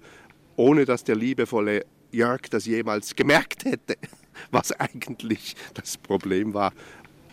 [0.55, 3.97] ohne dass der liebevolle Jörg das jemals gemerkt hätte,
[4.53, 6.73] was eigentlich das Problem war.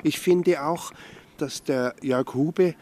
[0.01, 0.91] Ich finde auch,
[1.37, 2.75] dass der Jörg Hube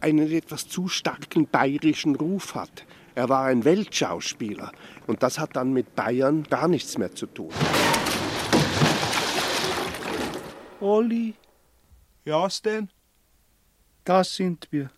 [0.00, 2.84] einen etwas zu starken bayerischen Ruf hat.
[3.16, 4.72] Er war ein Weltschauspieler
[5.06, 7.50] und das hat dann mit Bayern gar nichts mehr zu tun.
[10.80, 11.34] Olli,
[12.26, 12.90] Ja, Stan?
[14.04, 14.90] da sind wir.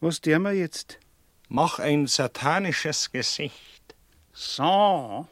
[0.00, 0.98] Was tun wir jetzt?
[1.50, 3.94] Mach ein satanisches Gesicht.
[4.32, 5.28] So.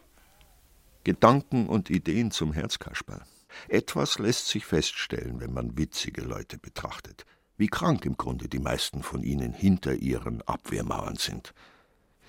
[1.05, 3.23] Gedanken und Ideen zum Herzkasperl.
[3.69, 7.25] Etwas lässt sich feststellen, wenn man witzige Leute betrachtet.
[7.57, 11.55] Wie krank im Grunde die meisten von ihnen hinter ihren Abwehrmauern sind.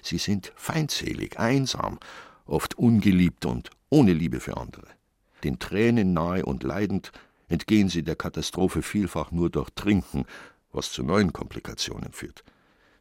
[0.01, 1.99] Sie sind feindselig, einsam,
[2.45, 4.87] oft ungeliebt und ohne Liebe für andere.
[5.43, 7.11] Den Tränen nahe und leidend
[7.47, 10.25] entgehen sie der Katastrophe vielfach nur durch Trinken,
[10.71, 12.43] was zu neuen Komplikationen führt.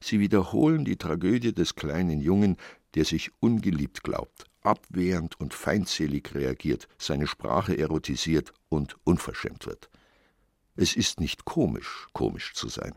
[0.00, 2.56] Sie wiederholen die Tragödie des kleinen Jungen,
[2.94, 9.90] der sich ungeliebt glaubt, abwehrend und feindselig reagiert, seine Sprache erotisiert und unverschämt wird.
[10.76, 12.94] Es ist nicht komisch, komisch zu sein.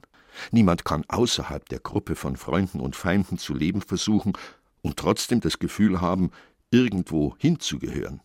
[0.51, 4.33] Niemand kann außerhalb der Gruppe von Freunden und Feinden zu leben versuchen
[4.81, 6.31] und trotzdem das Gefühl haben,
[6.71, 8.21] irgendwo hinzugehören.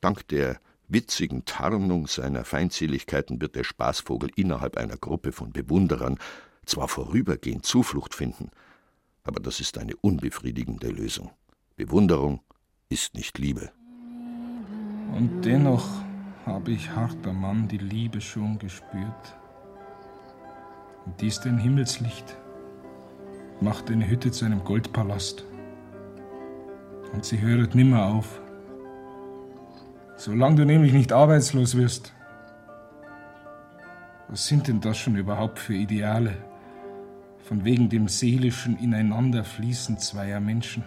[0.00, 6.18] Dank der witzigen Tarnung seiner Feindseligkeiten wird der Spaßvogel innerhalb einer Gruppe von Bewunderern
[6.66, 8.50] zwar vorübergehend Zuflucht finden,
[9.22, 11.30] aber das ist eine unbefriedigende Lösung.
[11.76, 12.40] Bewunderung
[12.88, 13.72] ist nicht Liebe.
[15.12, 15.88] Und dennoch
[16.44, 19.36] habe ich harter Mann die Liebe schon gespürt.
[21.06, 22.36] Und die ist ein Himmelslicht,
[23.60, 25.44] macht eine Hütte zu einem Goldpalast.
[27.12, 28.40] Und sie höret nimmer auf.
[30.16, 32.12] Solange du nämlich nicht arbeitslos wirst.
[34.28, 36.36] Was sind denn das schon überhaupt für Ideale?
[37.44, 40.82] Von wegen dem seelischen Ineinanderfließen zweier Menschen.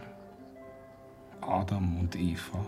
[1.41, 2.65] Adam und Eva.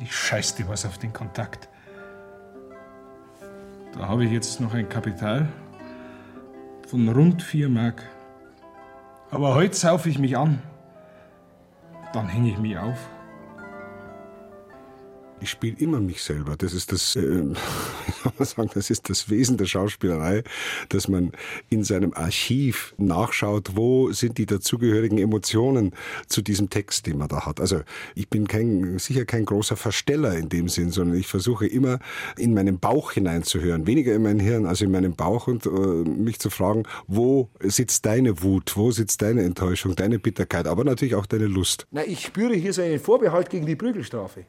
[0.00, 1.68] Ich scheiß dir was auf den Kontakt.
[3.92, 5.48] Da habe ich jetzt noch ein Kapital
[6.88, 8.02] von rund vier Mark.
[9.30, 10.62] Aber heute saufe ich mich an.
[12.14, 13.10] Dann hänge ich mich auf.
[15.40, 16.56] Ich spiele immer mich selber.
[16.56, 17.44] Das ist das, äh,
[18.40, 20.42] sagen, das ist das Wesen der Schauspielerei,
[20.88, 21.30] dass man
[21.70, 25.92] in seinem Archiv nachschaut, wo sind die dazugehörigen Emotionen
[26.26, 27.60] zu diesem Text, den man da hat.
[27.60, 27.82] Also
[28.16, 32.00] ich bin kein, sicher kein großer Versteller in dem Sinn, sondern ich versuche immer
[32.36, 36.40] in meinen Bauch hineinzuhören, weniger in mein Hirn als in meinen Bauch und äh, mich
[36.40, 41.26] zu fragen, wo sitzt deine Wut, wo sitzt deine Enttäuschung, deine Bitterkeit, aber natürlich auch
[41.26, 41.86] deine Lust.
[41.92, 44.44] Na, ich spüre hier so einen Vorbehalt gegen die Prügelstrafe.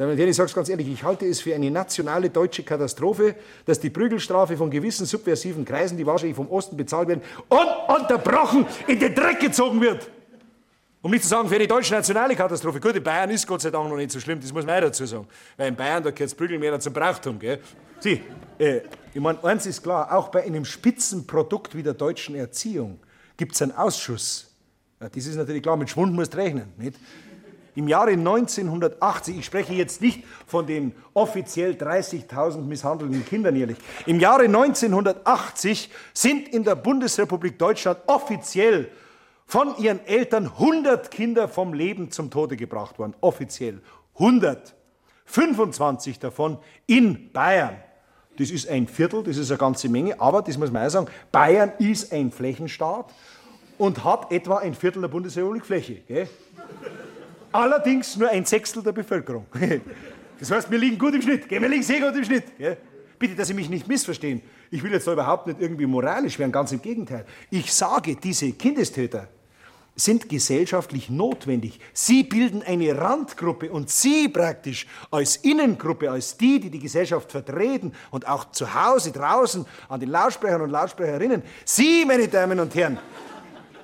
[0.00, 3.36] Damen ich sage es ganz ehrlich, ich halte es für eine nationale deutsche Katastrophe,
[3.66, 8.98] dass die Prügelstrafe von gewissen subversiven Kreisen, die wahrscheinlich vom Osten bezahlt werden, ununterbrochen in
[8.98, 10.10] den Dreck gezogen wird.
[11.02, 12.80] Um nicht zu sagen, für eine deutsche nationale Katastrophe.
[12.80, 14.86] Gut, in Bayern ist Gott sei Dank noch nicht so schlimm, das muss man auch
[14.86, 15.28] dazu sagen.
[15.58, 17.60] Weil in Bayern, da gehört das Prügeln mehr zum Brauchtum, gell?
[17.98, 18.22] Sieh,
[18.58, 18.80] äh,
[19.12, 23.00] ich meine, eins ist klar, auch bei einem Spitzenprodukt wie der deutschen Erziehung
[23.36, 24.50] gibt es einen Ausschuss.
[24.98, 26.96] Ja, das ist natürlich klar, mit Schwund musst du rechnen, nicht?
[27.80, 34.20] Im Jahre 1980, ich spreche jetzt nicht von den offiziell 30.000 misshandelten Kindern jährlich, im
[34.20, 38.90] Jahre 1980 sind in der Bundesrepublik Deutschland offiziell
[39.46, 43.14] von ihren Eltern 100 Kinder vom Leben zum Tode gebracht worden.
[43.22, 43.80] Offiziell.
[44.18, 44.74] 100.
[45.24, 47.76] 25 davon in Bayern.
[48.36, 51.06] Das ist ein Viertel, das ist eine ganze Menge, aber das muss man auch sagen,
[51.32, 53.06] Bayern ist ein Flächenstaat
[53.78, 55.94] und hat etwa ein Viertel der Bundesrepublik Fläche.
[56.06, 56.28] Gell?
[57.52, 59.46] Allerdings nur ein Sechstel der Bevölkerung.
[60.38, 61.50] Das heißt, wir liegen gut im Schnitt.
[61.50, 62.44] Wir liegen sehr gut im Schnitt.
[63.18, 64.40] Bitte, dass Sie mich nicht missverstehen.
[64.70, 67.26] Ich will jetzt da überhaupt nicht irgendwie moralisch werden, ganz im Gegenteil.
[67.50, 69.28] Ich sage, diese Kindestöter
[69.96, 71.78] sind gesellschaftlich notwendig.
[71.92, 77.92] Sie bilden eine Randgruppe und Sie praktisch als Innengruppe, als die, die die Gesellschaft vertreten
[78.10, 82.98] und auch zu Hause draußen an den Lautsprechern und Lautsprecherinnen, Sie, meine Damen und Herren,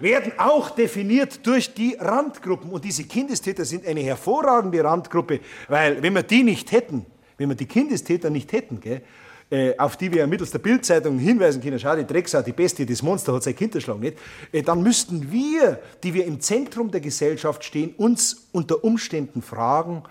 [0.01, 2.71] werden auch definiert durch die Randgruppen.
[2.71, 7.07] Und diese Kindestäter sind eine hervorragende Randgruppe, weil wenn wir die nicht hätten,
[7.39, 9.03] wenn wir die Kindestäter nicht hätten, gell,
[9.49, 13.01] äh, auf die wir mittels der Bildzeitung hinweisen können, schau, die Drecksau, die Bestie, das
[13.03, 14.19] Monster hat sein Kind erschlagen, nicht?
[14.51, 20.03] Äh, dann müssten wir, die wir im Zentrum der Gesellschaft stehen, uns unter Umständen fragen,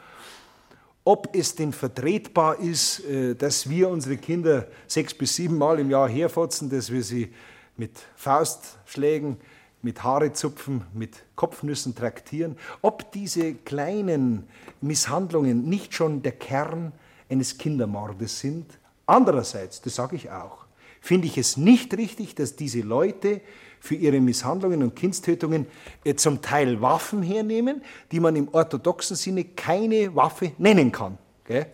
[1.04, 5.90] ob es denn vertretbar ist, äh, dass wir unsere Kinder sechs bis sieben Mal im
[5.90, 7.34] Jahr herfotzen, dass wir sie
[7.76, 9.38] mit Faustschlägen
[9.86, 14.48] mit Haarezupfen, mit Kopfnüssen traktieren, ob diese kleinen
[14.82, 16.92] Misshandlungen nicht schon der Kern
[17.30, 18.66] eines Kindermordes sind.
[19.06, 20.66] Andererseits, das sage ich auch,
[21.02, 23.42] finde ich es nicht richtig, dass diese Leute
[23.80, 25.68] für ihre Misshandlungen und Kindstötungen
[26.04, 31.20] äh, zum Teil Waffen hernehmen, die man im orthodoxen Sinne keine Waffe nennen kann.
[31.44, 31.68] Gell?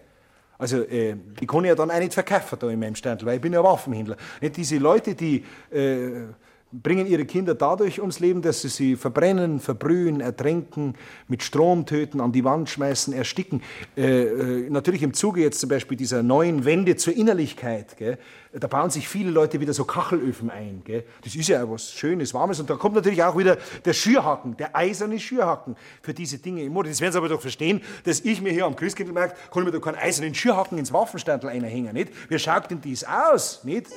[0.58, 3.41] Also, äh, ich kann ja dann auch nicht verkaufen da in meinem Standel, weil ich
[3.41, 4.17] bin ja Waffenhändler.
[4.41, 6.26] Nicht diese Leute, die äh,
[6.71, 10.95] bringen ihre Kinder dadurch ums Leben, dass sie sie verbrennen, verbrühen, ertränken,
[11.27, 13.62] mit Strom töten, an die Wand schmeißen, ersticken.
[13.97, 18.17] Äh, äh, natürlich im Zuge jetzt zum Beispiel dieser neuen Wende zur Innerlichkeit, gell,
[18.53, 20.81] da bauen sich viele Leute wieder so Kachelöfen ein.
[20.84, 21.05] Gell.
[21.23, 22.60] Das ist ja was Schönes, Warmes.
[22.60, 26.73] Und da kommt natürlich auch wieder der Schürhaken, der eiserne Schürhaken für diese Dinge im
[26.73, 26.89] Mode.
[26.89, 29.79] Das werden Sie aber doch verstehen, dass ich mir hier am Christkindlmarkt, kann ich mir
[29.79, 32.12] doch keinen eisernen Schürhaken ins Waffenstandel einhängen, nicht?
[32.29, 33.88] Wie schaut denn dies aus, nicht?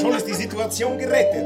[0.00, 1.44] Schon ist die Situation gerettet.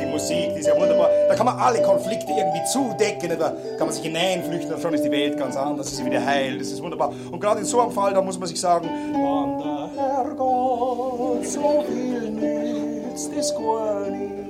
[0.00, 1.08] Die Musik, die ist ja wunderbar.
[1.28, 3.38] Da kann man alle Konflikte irgendwie zudecken.
[3.38, 5.88] Da kann man sich hineinflüchten und schon ist die Welt ganz anders.
[5.88, 6.58] ist sie wieder heil.
[6.58, 7.12] Das ist wunderbar.
[7.30, 11.84] Und gerade in so einem Fall, da muss man sich sagen, wann der Herrgott so
[11.88, 14.44] will nützt es gar nichts.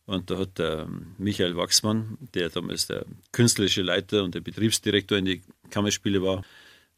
[0.06, 5.26] Und da hat der Michael Wachsmann, der damals der künstlerische Leiter und der Betriebsdirektor in
[5.26, 6.44] die Kammerspiele war,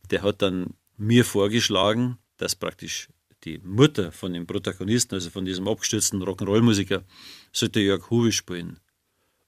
[0.09, 3.09] der hat dann mir vorgeschlagen, dass praktisch
[3.43, 7.03] die Mutter von dem Protagonisten, also von diesem abgestürzten Rock'n'Roll-Musiker,
[7.51, 8.79] sollte Jörg Huwe spielen.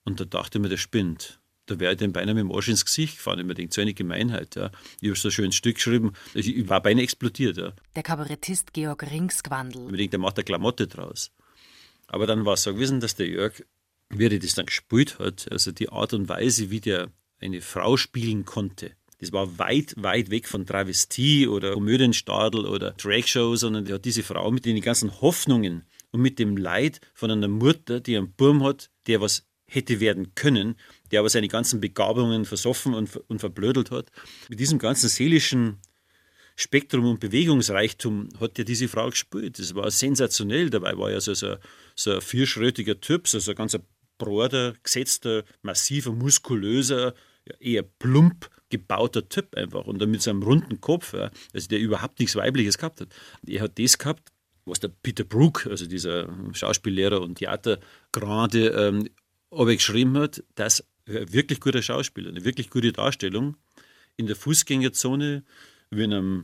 [0.03, 1.39] Und da dachte ich mir, der spinnt.
[1.65, 3.39] Da wäre ich dem beinahe mit dem Arsch ins Gesicht gefahren.
[3.39, 4.55] Ich mir denke, so eine Gemeinheit.
[4.55, 4.71] Ja.
[5.01, 6.13] Ich habe so ein schönes Stück geschrieben.
[6.35, 7.57] Ich war beinahe explodiert.
[7.57, 7.73] Ja.
[7.95, 9.87] Der Kabarettist Georg Ringsgwandl.
[9.89, 11.31] Ich denke, der macht eine Klamotte draus.
[12.07, 13.63] Aber dann war es so gewesen, dass der Jörg,
[14.09, 17.97] wie er das dann gespielt hat, also die Art und Weise, wie der eine Frau
[17.97, 23.95] spielen konnte, das war weit, weit weg von Travestie oder Komödienstadel oder Dragshow, sondern der
[23.95, 28.17] hat diese Frau mit den ganzen Hoffnungen und mit dem Leid von einer Mutter, die
[28.17, 30.75] einen Burm hat, der was hätte werden können,
[31.11, 34.11] der aber seine ganzen Begabungen versoffen und, und verblödelt hat.
[34.49, 35.79] Mit diesem ganzen seelischen
[36.55, 39.59] Spektrum und Bewegungsreichtum hat ja diese Frau gespielt.
[39.59, 40.69] Das war sensationell.
[40.69, 41.55] Dabei war ja so, so,
[41.95, 43.77] so ein vierschrötiger Typ, so, so ein ganz
[44.17, 47.13] broder, gesetzter, massiver, muskulöser,
[47.45, 51.79] ja, eher plump gebauter Typ einfach und dann mit seinem runden Kopf, ja, also der
[51.79, 53.09] überhaupt nichts Weibliches gehabt hat.
[53.45, 54.31] Er hat das gehabt,
[54.65, 59.09] was der Peter Brook, also dieser Schauspiellehrer und Theatergrade, ähm,
[59.51, 63.57] aber geschrieben hat, dass ein wirklich guter Schauspieler, eine wirklich gute Darstellung
[64.17, 65.43] in der Fußgängerzone,
[65.91, 66.43] wie in einem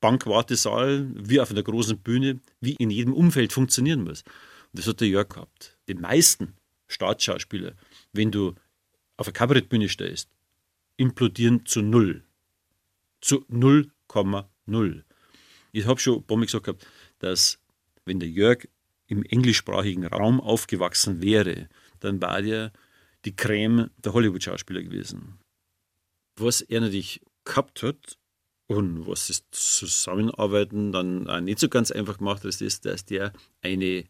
[0.00, 4.22] Bankwartesaal, wie auf einer großen Bühne, wie in jedem Umfeld funktionieren muss.
[4.22, 5.76] Und das hat der Jörg gehabt.
[5.88, 6.54] Die meisten
[6.88, 7.72] Staatsschauspieler,
[8.12, 8.54] wenn du
[9.16, 10.28] auf einer Kabarettbühne stehst,
[10.96, 12.24] implodieren zu null.
[13.20, 15.02] Zu 0,0.
[15.72, 16.86] Ich habe schon ein paar Mal gesagt
[17.18, 17.58] dass
[18.04, 18.68] wenn der Jörg
[19.06, 21.68] im englischsprachigen Raum aufgewachsen wäre,
[22.00, 22.72] dann war er
[23.24, 25.38] die Creme der Hollywood-Schauspieler gewesen.
[26.36, 28.18] Was er natürlich gehabt hat
[28.66, 33.32] und was das Zusammenarbeiten dann auch nicht so ganz einfach gemacht hat, ist, dass der
[33.62, 34.04] eine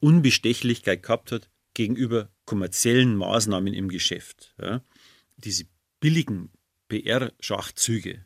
[0.00, 4.54] Unbestechlichkeit gehabt hat gegenüber kommerziellen Maßnahmen im Geschäft.
[4.60, 4.82] Ja.
[5.36, 5.64] Diese
[6.00, 6.50] billigen
[6.88, 8.24] PR-Schachzüge,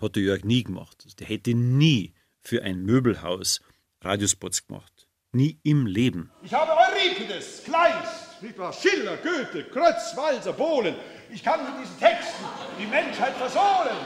[0.00, 1.20] hat der Jörg nie gemacht.
[1.20, 3.60] Der hätte nie für ein Möbelhaus
[4.00, 5.08] Radiospots gemacht.
[5.32, 6.30] Nie im Leben.
[6.42, 8.72] Ich habe Euripides, Kleist, nicht wahr?
[8.72, 10.94] Schiller, Goethe, Krötz, Walser, Bohlen.
[11.30, 12.44] Ich kann mit diesen Texten
[12.80, 13.96] die Menschheit versohlen.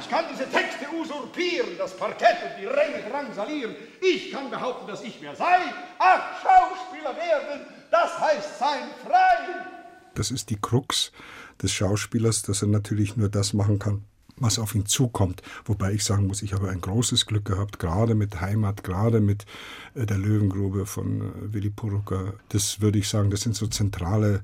[0.00, 3.76] Ich kann diese Texte usurpieren, das Parkett und die Ränge drangsalieren.
[4.00, 5.60] Ich kann behaupten, dass ich wer sei.
[5.98, 9.66] Ach, Schauspieler werden, das heißt sein frei.
[10.14, 11.12] Das ist die Krux
[11.60, 14.02] des Schauspielers, dass er natürlich nur das machen kann,
[14.36, 15.42] was auf ihn zukommt.
[15.64, 19.44] Wobei ich sagen muss, ich habe ein großes Glück gehabt, gerade mit Heimat, gerade mit
[19.94, 22.34] äh, der Löwengrube von äh, Willy Purucker.
[22.48, 24.42] Das würde ich sagen, das sind so zentrale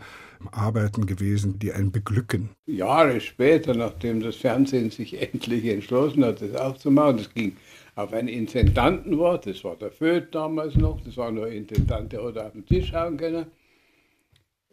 [0.52, 2.50] Arbeiten gewesen, die einen beglücken.
[2.66, 7.56] Jahre später, nachdem das Fernsehen sich endlich entschlossen hat, das aufzumachen, das ging
[7.96, 12.46] auf ein Intendantenwort, das war der Föth damals noch, das war nur Intendant, der heute
[12.46, 13.46] auf den Tisch hauen können,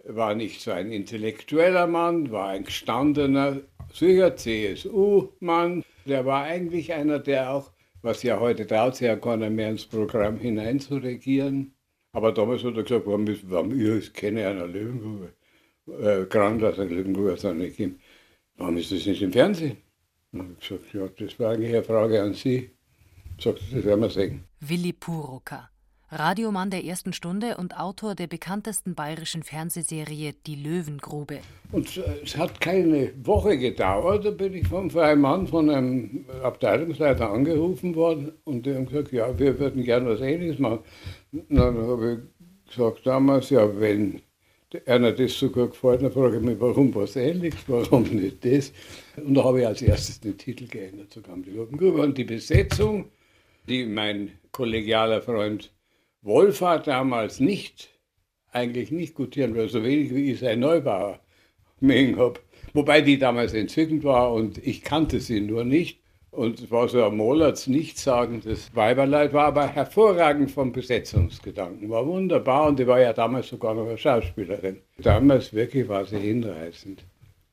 [0.05, 3.61] war nicht so ein intellektueller Mann, war ein gestandener,
[3.93, 9.49] sicher CSU-Mann, der war eigentlich einer, der auch, was ja heute traut sich ja keiner
[9.49, 11.73] mehr ins Programm hineinzuregieren,
[12.13, 15.33] aber damals hat er gesagt, warum, warum ihr es kenne einer Löwengrube
[15.87, 17.99] äh, Grandler irgendwo so nicht gegeben.
[18.57, 19.77] Warum ist das nicht im Fernsehen?
[20.31, 22.71] Dann habe ich gesagt, ja, das war eigentlich eine Frage an Sie.
[23.39, 24.45] Sagt, das werden wir sehen.
[24.61, 25.69] Willi Puroka,
[26.11, 31.39] Radiomann der ersten Stunde und Autor der bekanntesten bayerischen Fernsehserie Die Löwengrube.
[31.71, 37.31] Und es hat keine Woche gedauert, da bin ich vom freien Mann von einem Abteilungsleiter
[37.31, 40.79] angerufen worden und die haben gesagt, ja, wir würden gerne was Ähnliches machen.
[41.31, 44.21] dann habe ich gesagt damals, ja, wenn
[44.85, 48.71] einer das so gut gefällt, dann frage ich mich, warum was Ähnliches, warum nicht das?
[49.17, 52.01] Und da habe ich als erstes den Titel geändert, so kam die Lobengrube.
[52.01, 53.09] Und die Besetzung,
[53.67, 55.71] die mein kollegialer Freund
[56.26, 57.89] Wolfhard damals nicht,
[58.51, 61.19] eigentlich nicht gutieren will, so wenig wie ich sein Neubauer
[61.80, 62.39] mengen habe.
[62.73, 66.01] Wobei die damals entzückend war und ich kannte sie nur nicht.
[66.32, 72.67] Und es war so ein Mollers nichtssagendes Weiberleid, war aber hervorragend vom Besetzungsgedanken, war wunderbar
[72.67, 74.82] und die war ja damals sogar noch eine Schauspielerin.
[74.97, 77.05] Damals wirklich war sie hinreißend.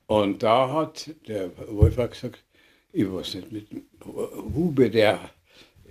[0.06, 2.42] Und da hat der Wolfer gesagt,
[2.92, 3.66] ich weiß nicht, mit
[4.04, 5.20] Hube, der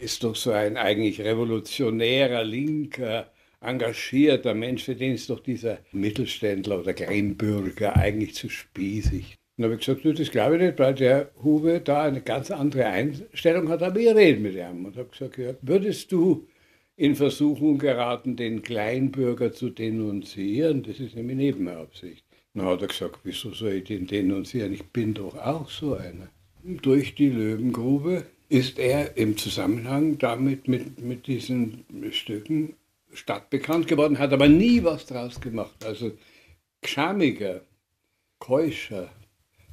[0.02, 3.32] ist doch so ein eigentlich revolutionärer, linker,
[3.62, 9.38] engagierter Mensch, für den ist doch dieser Mittelständler oder Kleinbürger eigentlich zu spießig.
[9.58, 12.86] Dann habe ich gesagt, das glaube ich nicht, weil der Hube da eine ganz andere
[12.86, 14.86] Einstellung hat, aber ich rede mit ihm.
[14.86, 16.48] Und habe gesagt, ja, würdest du
[16.96, 20.82] in Versuchung geraten, den Kleinbürger zu denunzieren?
[20.82, 22.26] Das ist nämlich Nebenabsicht.
[22.56, 24.74] Dann hat er gesagt, wieso soll ich den denunzieren?
[24.74, 26.30] Ich bin doch auch so einer.
[26.64, 32.76] Durch die Löwengrube ist er im Zusammenhang damit mit, mit diesen Stücken
[33.14, 35.86] stadtbekannt geworden, hat aber nie was draus gemacht.
[35.86, 36.12] Also
[36.84, 37.62] schamiger,
[38.40, 39.10] keuscher,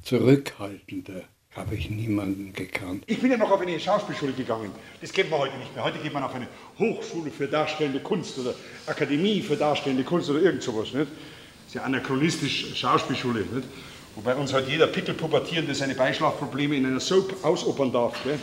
[0.01, 3.03] zurückhaltender habe ich niemanden gekannt.
[3.07, 4.71] Ich bin ja noch auf eine Schauspielschule gegangen.
[5.01, 5.83] Das kennt man heute nicht mehr.
[5.83, 8.55] Heute geht man auf eine Hochschule für darstellende Kunst oder
[8.85, 10.93] Akademie für darstellende Kunst oder irgend sowas.
[10.93, 11.11] Nicht?
[11.11, 13.41] Das ist ja anachronistisch Schauspielschule.
[13.41, 13.67] Nicht?
[14.21, 18.21] Wobei uns heute jeder Pickelpubertierende seine Beischlafprobleme in einer Soap ausopern darf.
[18.21, 18.37] Gell?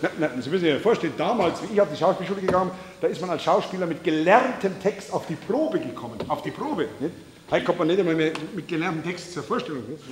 [0.00, 3.08] na, na, Sie müssen sich vorstellen, damals, wie ich auf die Schauspielschule gegangen bin, da
[3.08, 6.18] ist man als Schauspieler mit gelerntem Text auf die Probe gekommen.
[6.28, 6.88] Auf die Probe.
[6.98, 7.12] Nicht?
[7.50, 9.82] Heute kommt man nicht einmal mehr mit gelerntem Text zur Vorstellung.
[9.86, 10.02] Nicht?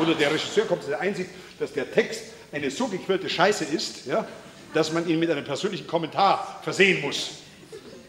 [0.00, 4.06] Oder der Regisseur kommt zu der Einsicht, dass der Text eine so gequirlte Scheiße ist,
[4.06, 4.24] ja,
[4.72, 7.38] dass man ihn mit einem persönlichen Kommentar versehen muss.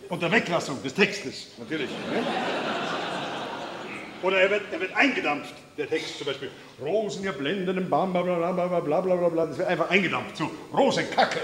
[0.10, 1.90] Unter Weglassung des Textes, natürlich.
[1.90, 2.24] Ne?
[4.24, 6.50] Oder er wird, er wird eingedampft, der Text zum Beispiel.
[6.82, 9.46] Rosen, ihr blendenden Bam, bla bla bla bla bla bla bla.
[9.48, 11.40] Das wird einfach eingedampft zu Rosenkacke.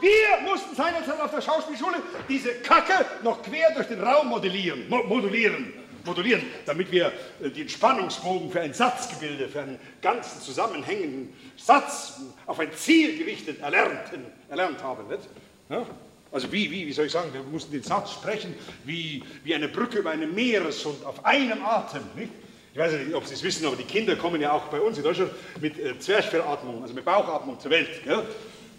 [0.00, 1.96] Wir mussten seinerzeit auf der Schauspielschule
[2.28, 5.74] diese Kacke noch quer durch den Raum modellieren, mo modulieren,
[6.06, 7.12] modulieren, damit wir
[7.42, 13.60] äh, den Spannungsbogen für ein Satzgebilde, für einen ganzen zusammenhängenden Satz auf ein Ziel gerichtet
[13.60, 15.06] erlernten, erlernt haben.
[15.08, 15.28] Nicht?
[15.68, 15.84] Ja?
[16.32, 18.54] Also wie, wie, wie soll ich sagen, wir mussten den Satz sprechen
[18.84, 22.02] wie, wie eine Brücke über einen Meereshund auf einem Atem.
[22.14, 22.30] Nicht?
[22.72, 24.96] Ich weiß nicht, ob Sie es wissen, aber die Kinder kommen ja auch bei uns
[24.96, 27.88] in Deutschland mit äh, Zwerchfellatmung, also mit Bauchatmung zur Welt.
[28.04, 28.24] Gell?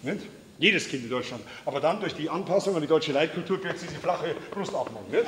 [0.02, 0.22] Nicht?
[0.58, 1.42] Jedes Kind in Deutschland.
[1.66, 5.04] Aber dann durch die Anpassung an die deutsche Leitkultur kriegt sie diese flache Brustatmung.
[5.10, 5.24] Nicht?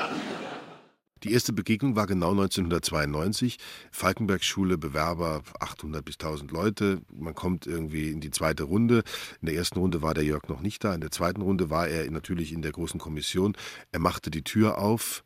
[1.25, 3.57] Die erste Begegnung war genau 1992.
[3.93, 7.01] Falkenberg-Schule, Bewerber 800 bis 1000 Leute.
[7.11, 9.03] Man kommt irgendwie in die zweite Runde.
[9.41, 10.95] In der ersten Runde war der Jörg noch nicht da.
[10.95, 13.57] In der zweiten Runde war er natürlich in der großen Kommission.
[13.91, 15.25] Er machte die Tür auf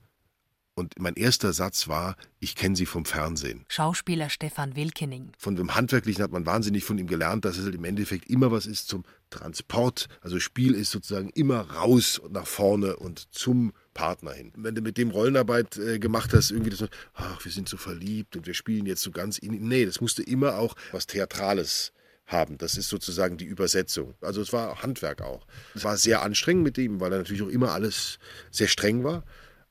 [0.79, 3.65] Und mein erster Satz war, ich kenne sie vom Fernsehen.
[3.67, 5.33] Schauspieler Stefan Wilkening.
[5.37, 8.53] Von dem Handwerklichen hat man wahnsinnig von ihm gelernt, dass es halt im Endeffekt immer
[8.53, 10.07] was ist zum Transport.
[10.21, 14.53] Also Spiel ist sozusagen immer raus und nach vorne und zum Partner hin.
[14.55, 16.85] Wenn du mit dem Rollenarbeit äh, gemacht hast, irgendwie das,
[17.15, 19.67] ach, wir sind so verliebt und wir spielen jetzt so ganz in.
[19.67, 21.93] Nee, das musste immer auch was Theatrales
[22.29, 22.59] haben.
[22.59, 24.15] Das ist sozusagen die Übersetzung.
[24.21, 25.45] Also es war Handwerk auch.
[25.75, 28.21] Es war sehr anstrengend mit ihm, weil er natürlich auch immer alles
[28.53, 29.25] sehr streng war.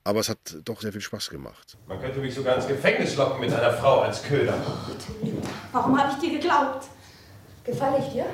[0.03, 1.77] Aber es hat doch sehr viel Spaß gemacht.
[1.87, 4.55] Man könnte mich sogar ins Gefängnis locken mit einer Frau als Köder.
[5.71, 6.85] Warum habe ich dir geglaubt?
[7.63, 8.25] Gefalle ich dir?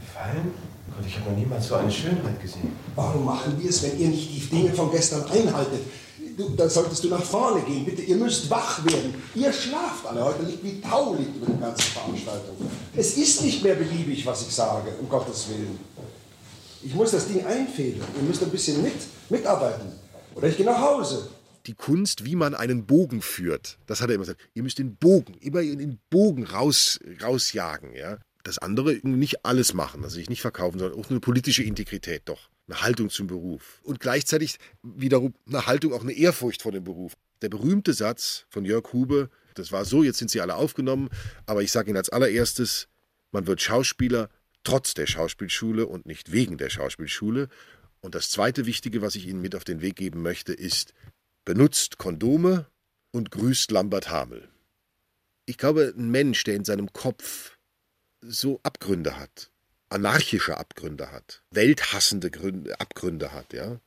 [0.00, 0.71] Gefallen?
[0.96, 2.72] Gott, ich habe noch niemals so eine Schönheit gesehen.
[2.94, 5.80] Warum machen wir es, wenn ihr nicht die Dinge von gestern einhaltet?
[6.36, 7.84] Du, dann solltest du nach vorne gehen.
[7.84, 9.14] Bitte, ihr müsst wach werden.
[9.34, 10.24] Ihr schlaft alle.
[10.24, 12.56] Heute liegt wie Tau liegt über die ganze Veranstaltung.
[12.96, 15.78] Es ist nicht mehr beliebig, was ich sage, um Gottes Willen.
[16.82, 18.04] Ich muss das Ding einfädeln.
[18.16, 18.94] Ihr müsst ein bisschen mit,
[19.28, 19.92] mitarbeiten.
[20.34, 21.28] Oder ich gehe nach Hause.
[21.66, 24.40] Die Kunst, wie man einen Bogen führt, das hat er immer gesagt.
[24.54, 27.94] Ihr müsst den Bogen, immer den Bogen raus, rausjagen.
[27.94, 28.18] Ja?
[28.42, 32.50] Das andere nicht alles machen, also sich nicht verkaufen, sondern auch eine politische Integrität doch.
[32.66, 33.80] Eine Haltung zum Beruf.
[33.82, 37.12] Und gleichzeitig wiederum eine Haltung, auch eine Ehrfurcht vor dem Beruf.
[37.42, 41.08] Der berühmte Satz von Jörg Hube, das war so, jetzt sind sie alle aufgenommen,
[41.46, 42.88] aber ich sage Ihnen als allererstes,
[43.32, 44.28] man wird Schauspieler
[44.64, 47.48] trotz der Schauspielschule und nicht wegen der Schauspielschule.
[48.00, 50.94] Und das zweite Wichtige, was ich Ihnen mit auf den Weg geben möchte, ist,
[51.44, 52.66] benutzt Kondome
[53.10, 54.48] und grüßt Lambert Hamel.
[55.46, 57.58] Ich glaube, ein Mensch, der in seinem Kopf
[58.22, 59.50] so Abgründe hat,
[59.88, 63.80] anarchische Abgründe hat, welthassende Gründe, Abgründe hat, ja,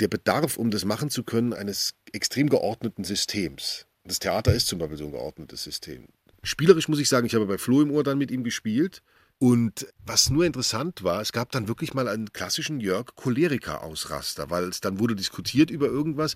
[0.00, 3.86] der bedarf, um das machen zu können, eines extrem geordneten Systems.
[4.04, 6.08] Das Theater ist zum Beispiel so ein geordnetes System.
[6.42, 9.02] Spielerisch muss ich sagen, ich habe bei Flo im Ohr dann mit ihm gespielt
[9.38, 14.64] und was nur interessant war, es gab dann wirklich mal einen klassischen Jörg Choleriker-Ausraster, weil
[14.64, 16.34] es dann wurde diskutiert über irgendwas.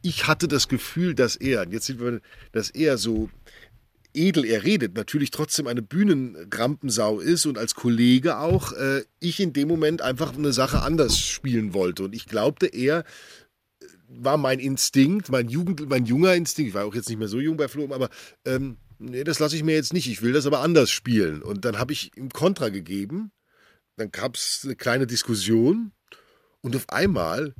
[0.00, 2.20] Ich hatte das Gefühl, dass er, jetzt sind wir,
[2.52, 3.30] dass er so
[4.14, 9.52] edel er redet, natürlich trotzdem eine Bühnenrampensau ist und als Kollege auch, äh, ich in
[9.52, 12.04] dem Moment einfach eine Sache anders spielen wollte.
[12.04, 16.84] Und ich glaubte, er äh, war mein Instinkt, mein Jugend, mein junger Instinkt, ich war
[16.84, 18.08] auch jetzt nicht mehr so jung bei Flo, aber
[18.44, 21.42] ähm, nee, das lasse ich mir jetzt nicht, ich will das aber anders spielen.
[21.42, 23.32] Und dann habe ich ihm Kontra gegeben,
[23.96, 25.92] dann gab es eine kleine Diskussion
[26.60, 27.54] und auf einmal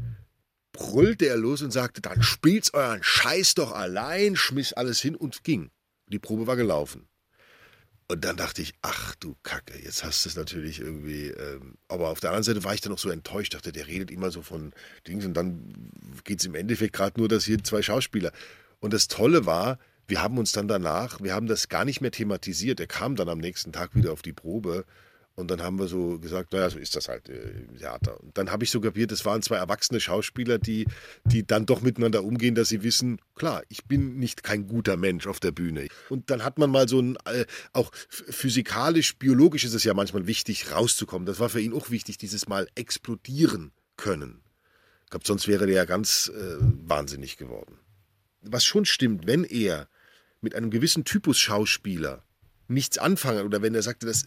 [0.72, 5.44] brüllte er los und sagte, dann spielt's euren Scheiß doch allein, schmiss alles hin und
[5.44, 5.70] ging.
[6.06, 7.08] Die Probe war gelaufen.
[8.06, 11.28] Und dann dachte ich, ach du Kacke, jetzt hast du es natürlich irgendwie.
[11.28, 14.10] Ähm, aber auf der anderen Seite war ich dann noch so enttäuscht, dachte, der redet
[14.10, 14.74] immer so von
[15.08, 15.90] Dings und dann
[16.24, 18.32] geht es im Endeffekt gerade nur, dass hier zwei Schauspieler.
[18.80, 22.10] Und das Tolle war, wir haben uns dann danach, wir haben das gar nicht mehr
[22.10, 22.78] thematisiert.
[22.78, 24.84] Er kam dann am nächsten Tag wieder auf die Probe
[25.36, 28.20] und dann haben wir so gesagt, naja, so ist das halt äh, im Theater.
[28.20, 30.86] Und dann habe ich so kapiert, es waren zwei erwachsene Schauspieler, die,
[31.24, 35.26] die dann doch miteinander umgehen, dass sie wissen, klar, ich bin nicht kein guter Mensch
[35.26, 35.88] auf der Bühne.
[36.08, 40.28] Und dann hat man mal so ein, äh, auch physikalisch, biologisch ist es ja manchmal
[40.28, 41.26] wichtig, rauszukommen.
[41.26, 44.40] Das war für ihn auch wichtig, dieses Mal explodieren können.
[45.04, 47.78] Ich glaube, sonst wäre der ja ganz äh, wahnsinnig geworden.
[48.42, 49.88] Was schon stimmt, wenn er
[50.40, 52.22] mit einem gewissen Typus Schauspieler
[52.68, 54.26] nichts anfangen oder wenn er sagte, das,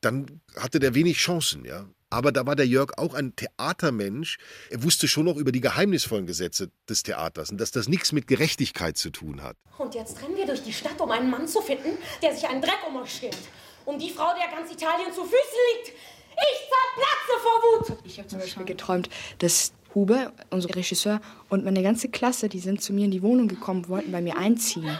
[0.00, 1.86] dann hatte der wenig Chancen, ja.
[2.10, 4.38] Aber da war der Jörg auch ein Theatermensch.
[4.70, 8.26] Er wusste schon noch über die geheimnisvollen Gesetze des Theaters und dass das nichts mit
[8.26, 9.56] Gerechtigkeit zu tun hat.
[9.76, 12.62] Und jetzt rennen wir durch die Stadt, um einen Mann zu finden, der sich einen
[12.62, 13.36] Dreck um euch schert.
[13.84, 15.36] Um die Frau, der ganz Italien zu Füßen
[15.74, 15.92] liegt.
[16.30, 17.98] Ich zerplatze vor Wut.
[18.04, 22.82] Ich habe zum Beispiel geträumt, dass Hube, unser Regisseur, und meine ganze Klasse, die sind
[22.82, 24.98] zu mir in die Wohnung gekommen, wollten bei mir einziehen.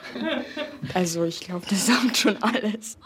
[0.94, 2.99] Also ich glaube, das sagt schon alles.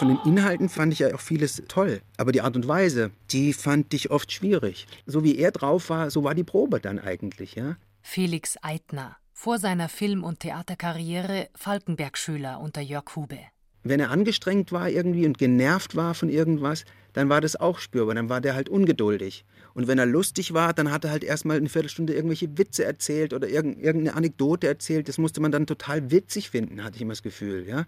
[0.00, 2.00] Von den Inhalten fand ich ja auch vieles toll.
[2.16, 4.86] Aber die Art und Weise, die fand ich oft schwierig.
[5.04, 7.76] So wie er drauf war, so war die Probe dann eigentlich, ja.
[8.00, 13.40] Felix Eitner, vor seiner Film- und Theaterkarriere Falkenberg-Schüler unter Jörg Hube.
[13.82, 18.14] Wenn er angestrengt war irgendwie und genervt war von irgendwas, dann war das auch spürbar.
[18.14, 19.44] Dann war der halt ungeduldig.
[19.74, 23.34] Und wenn er lustig war, dann hat er halt erstmal eine Viertelstunde irgendwelche Witze erzählt
[23.34, 25.10] oder irgendeine Anekdote erzählt.
[25.10, 27.84] Das musste man dann total witzig finden, hatte ich immer das Gefühl, ja.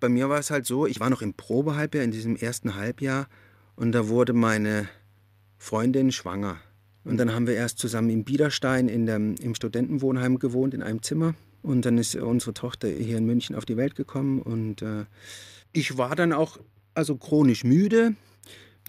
[0.00, 3.28] Bei mir war es halt so, ich war noch im Probehalbjahr, in diesem ersten Halbjahr,
[3.76, 4.88] und da wurde meine
[5.56, 6.58] Freundin schwanger.
[7.04, 11.02] Und dann haben wir erst zusammen in Biederstein in dem, im Studentenwohnheim gewohnt, in einem
[11.02, 11.34] Zimmer.
[11.62, 14.42] Und dann ist unsere Tochter hier in München auf die Welt gekommen.
[14.42, 15.06] Und äh,
[15.72, 16.58] ich war dann auch
[16.94, 18.14] also chronisch müde.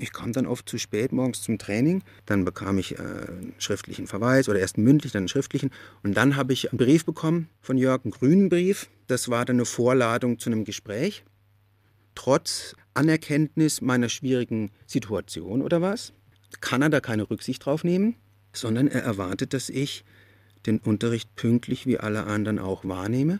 [0.02, 2.04] Ich kam dann oft zu spät morgens zum Training.
[2.26, 5.72] Dann bekam ich äh, einen schriftlichen Verweis oder erst einen mündlichen, dann einen schriftlichen.
[6.04, 8.90] Und dann habe ich einen Brief bekommen von Jörg, einen grünen Brief.
[9.08, 11.26] Das war dann eine Vorladung zu einem Gespräch.
[12.16, 16.14] Trotz Anerkenntnis meiner schwierigen Situation oder was,
[16.62, 18.16] kann er da keine Rücksicht drauf nehmen,
[18.54, 20.06] sondern er erwartet, dass ich
[20.66, 23.40] den Unterricht pünktlich wie alle anderen auch wahrnehme,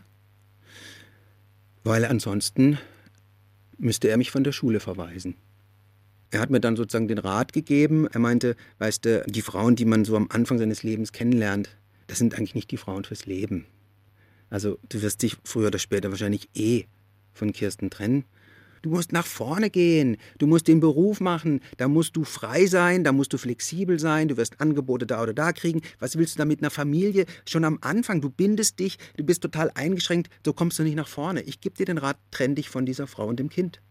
[1.84, 2.78] weil ansonsten
[3.78, 5.36] müsste er mich von der Schule verweisen.
[6.30, 8.06] Er hat mir dann sozusagen den Rat gegeben.
[8.06, 11.76] Er meinte, weißt du, die Frauen, die man so am Anfang seines Lebens kennenlernt,
[12.06, 13.66] das sind eigentlich nicht die Frauen fürs Leben.
[14.48, 16.84] Also du wirst dich früher oder später wahrscheinlich eh
[17.32, 18.24] von Kirsten trennen.
[18.82, 20.16] Du musst nach vorne gehen.
[20.38, 21.60] Du musst den Beruf machen.
[21.76, 23.04] Da musst du frei sein.
[23.04, 24.28] Da musst du flexibel sein.
[24.28, 25.82] Du wirst Angebote da oder da kriegen.
[25.98, 27.26] Was willst du da mit einer Familie?
[27.46, 28.22] Schon am Anfang.
[28.22, 28.98] Du bindest dich.
[29.16, 30.30] Du bist total eingeschränkt.
[30.44, 31.42] So kommst du nicht nach vorne.
[31.42, 33.82] Ich gebe dir den Rat, trenn dich von dieser Frau und dem Kind.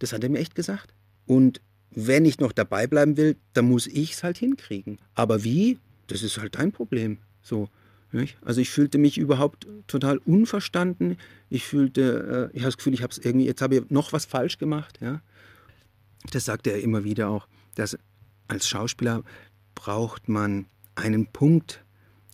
[0.00, 0.92] Das hat er mir echt gesagt.
[1.26, 1.60] Und
[1.90, 4.98] wenn ich noch dabei bleiben will, dann muss ich es halt hinkriegen.
[5.14, 5.78] Aber wie?
[6.06, 7.18] Das ist halt dein Problem.
[7.42, 7.68] So.
[8.42, 11.16] Also ich fühlte mich überhaupt total unverstanden.
[11.50, 14.12] Ich fühlte, äh, ich habe das Gefühl, ich habe es irgendwie, jetzt habe ich noch
[14.12, 14.98] was falsch gemacht.
[15.00, 15.20] Ja?
[16.30, 17.98] Das sagte er immer wieder auch, dass
[18.46, 19.24] als Schauspieler
[19.74, 21.84] braucht man einen Punkt,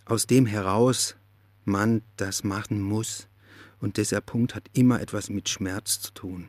[0.05, 1.16] aus dem heraus
[1.64, 3.28] man das machen muss.
[3.80, 6.49] Und dieser Punkt hat immer etwas mit Schmerz zu tun.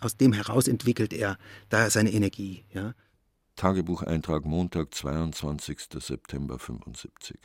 [0.00, 1.38] Aus dem heraus entwickelt er
[1.68, 2.64] da seine Energie.
[2.72, 2.94] Ja?
[3.56, 5.88] Tagebucheintrag Montag, 22.
[5.98, 7.36] September 75.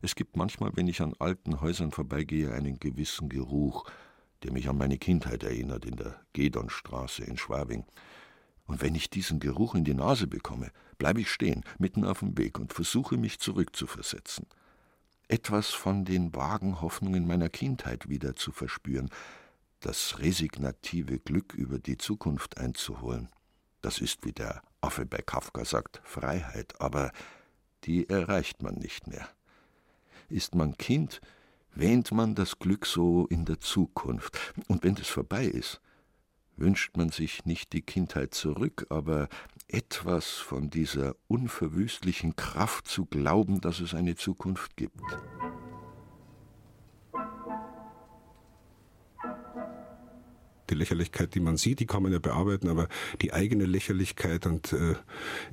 [0.00, 3.84] Es gibt manchmal, wenn ich an alten Häusern vorbeigehe, einen gewissen Geruch,
[4.42, 7.84] der mich an meine Kindheit erinnert in der Gedonstraße in Schwabing.
[8.64, 12.38] Und wenn ich diesen Geruch in die Nase bekomme, bleibe ich stehen, mitten auf dem
[12.38, 14.46] Weg und versuche mich zurückzuversetzen.
[15.28, 19.10] Etwas von den vagen Hoffnungen meiner Kindheit wieder zu verspüren,
[19.82, 23.28] das resignative Glück über die Zukunft einzuholen.
[23.80, 27.12] Das ist, wie der Affe bei Kafka sagt, Freiheit, aber
[27.84, 29.28] die erreicht man nicht mehr.
[30.28, 31.20] Ist man Kind,
[31.74, 34.38] wähnt man das Glück so in der Zukunft.
[34.68, 35.80] Und wenn das vorbei ist,
[36.56, 39.28] wünscht man sich nicht die Kindheit zurück, aber
[39.68, 45.00] etwas von dieser unverwüstlichen Kraft zu glauben, dass es eine Zukunft gibt.
[50.72, 52.88] Die Lächerlichkeit, die man sieht, die kann man ja bearbeiten, aber
[53.20, 54.94] die eigene Lächerlichkeit und äh,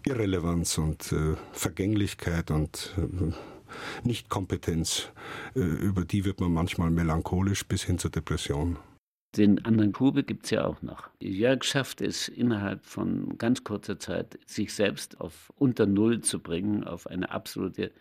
[0.07, 3.34] Irrelevanz und äh, Vergänglichkeit und äh,
[4.07, 5.09] Nichtkompetenz,
[5.55, 8.80] äh, über die wird man manchmal melancholisch bis hin zur Depression.
[9.36, 11.09] Den anderen Kube gibt es ja auch noch.
[11.20, 16.86] Jörg schafft es innerhalb von ganz kurzer Zeit, sich selbst auf unter Null zu bringen,
[16.86, 17.91] auf eine absolute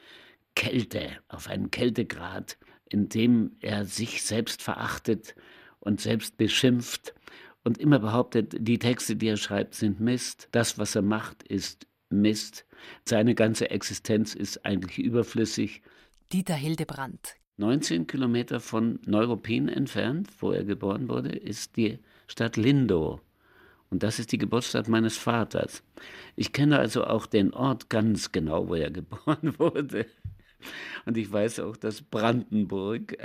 [0.55, 2.59] Kälte, auf einen Kältegrad,
[2.89, 5.35] in dem er sich selbst verachtet
[5.81, 7.15] und selbst beschimpft
[7.65, 10.49] und immer behauptet, die Texte, die er schreibt, sind Mist.
[10.53, 12.65] Das, was er macht, ist Mist.
[13.05, 15.83] Seine ganze Existenz ist eigentlich überflüssig.
[16.33, 17.35] Dieter Hildebrand.
[17.59, 21.99] 19 Kilometer von Neuruppin entfernt, wo er geboren wurde, ist die
[22.29, 23.21] Stadt Lindow.
[23.91, 25.83] Und das ist die Geburtsstadt meines Vaters.
[26.37, 30.07] Ich kenne also auch den Ort ganz genau, wo er geboren wurde.
[31.05, 33.17] Und ich weiß auch, dass Brandenburg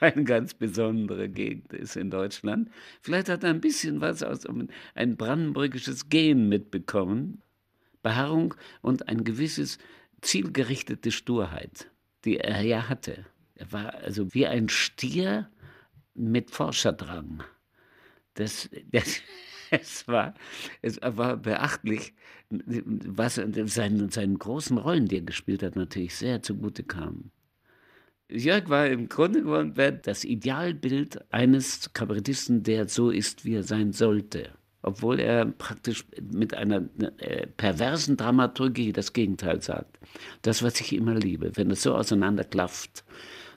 [0.00, 2.70] eine ganz besondere Gegend ist in Deutschland.
[3.00, 4.44] Vielleicht hat er ein bisschen was aus
[4.94, 7.42] ein brandenburgisches Gen mitbekommen.
[8.02, 9.78] Beharrung und ein gewisses
[10.20, 11.90] zielgerichtete Sturheit,
[12.24, 13.26] die er ja hatte.
[13.56, 15.50] Er war also wie ein Stier
[16.14, 17.42] mit Forscherdrang.
[18.34, 19.20] Das, das,
[19.70, 20.34] es, war,
[20.82, 22.14] es war beachtlich,
[22.50, 27.32] was seinen, seinen großen Rollen, die er gespielt hat, natürlich sehr zugute kam.
[28.28, 33.92] Jörg war im Grunde genommen das Idealbild eines Kabarettisten, der so ist, wie er sein
[33.92, 34.50] sollte
[34.86, 36.84] obwohl er praktisch mit einer
[37.18, 39.98] äh, perversen Dramaturgie das Gegenteil sagt.
[40.42, 43.04] Das, was ich immer liebe, wenn es so auseinanderklafft,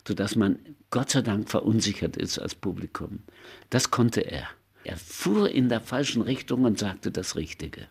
[0.07, 0.57] sodass man
[0.89, 3.19] Gott sei Dank verunsichert ist als Publikum.
[3.69, 4.47] Das konnte er.
[4.83, 7.87] Er fuhr in der falschen Richtung und sagte das Richtige.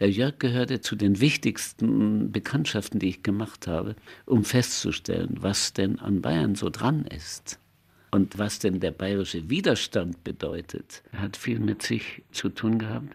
[0.00, 5.98] Der Jörg gehörte zu den wichtigsten Bekanntschaften, die ich gemacht habe, um festzustellen, was denn
[5.98, 7.58] an Bayern so dran ist.
[8.10, 13.14] Und was denn der bayerische Widerstand bedeutet, hat viel mit sich zu tun gehabt,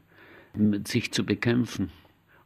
[0.54, 1.90] mit sich zu bekämpfen.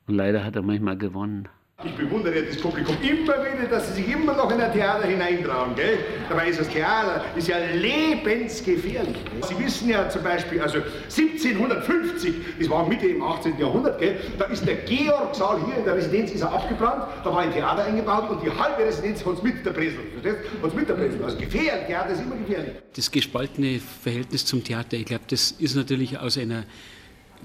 [0.07, 1.49] Und leider hat er manchmal gewonnen.
[1.81, 5.73] Ich bewundere das Publikum immer wieder, dass sie sich immer noch in ein Theater hineintrauen.
[5.75, 5.99] Gell?
[6.27, 9.15] Dabei ist das Theater ist ja lebensgefährlich.
[9.47, 13.57] Sie wissen ja zum Beispiel, also 1750, das war Mitte im 18.
[13.57, 14.19] Jahrhundert, gell?
[14.37, 17.85] da ist der Georgsaal hier in der Residenz ist er abgebrannt, da war ein Theater
[17.85, 19.99] eingebaut und die halbe Residenz uns mit der Bresel.
[20.21, 20.51] Verstehst?
[20.61, 21.23] Uns mit der Bresel.
[21.23, 22.73] Also gefährlich, Theater ist immer gefährlich.
[22.93, 26.65] Das gespaltene Verhältnis zum Theater, ich glaube, das ist natürlich aus einer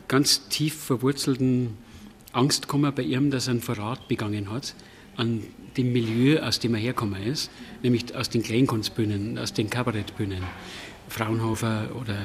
[0.09, 1.79] ganz tief verwurzelten
[2.35, 4.75] Angst gekommen bei ihm, dass er einen Verrat begangen hat
[5.17, 5.43] an
[5.77, 7.51] dem Milieu, aus dem er hergekommen ist,
[7.83, 10.43] nämlich aus den Kleinkunstbühnen, aus den Kabarettbühnen.
[11.09, 12.17] Fraunhofer oder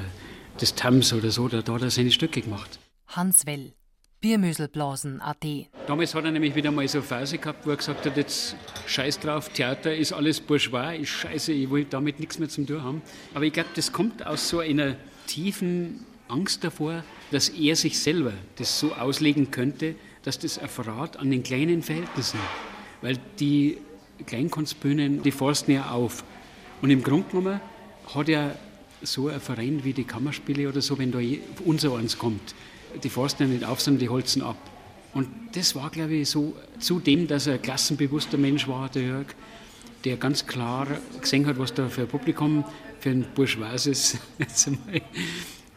[0.60, 2.78] des Tams oder so, da, da hat er seine Stücke gemacht.
[3.06, 3.72] Hans Well.
[4.20, 5.46] Biermüselblasen.at.
[5.86, 8.54] Damals hat er nämlich wieder mal so eine Phase gehabt, wo er gesagt hat, jetzt
[8.86, 12.82] scheiß drauf, Theater ist alles bourgeois, ist scheiße, ich will damit nichts mehr zu tun
[12.82, 13.02] haben.
[13.32, 14.96] Aber ich glaube, das kommt aus so einer
[15.26, 21.16] tiefen Angst davor, dass er sich selber das so auslegen könnte, dass das ein Verrat
[21.16, 22.38] an den kleinen Verhältnissen.
[23.02, 23.78] Weil die
[24.26, 26.24] Kleinkunstbühnen, die forsten ja auf.
[26.82, 27.60] Und im Grunde genommen
[28.14, 28.54] hat ja
[29.02, 31.18] so ein Verein wie die Kammerspiele oder so, wenn da
[31.64, 32.54] unser eins kommt,
[33.02, 34.58] die forsten ja nicht auf, sondern die holzen ab.
[35.14, 39.26] Und das war, glaube ich, so zudem, dass er ein klassenbewusster Mensch war, der Jörg,
[40.04, 40.86] der ganz klar
[41.20, 42.64] gesehen hat, was da für ein Publikum,
[43.00, 44.18] für ein bourgeoises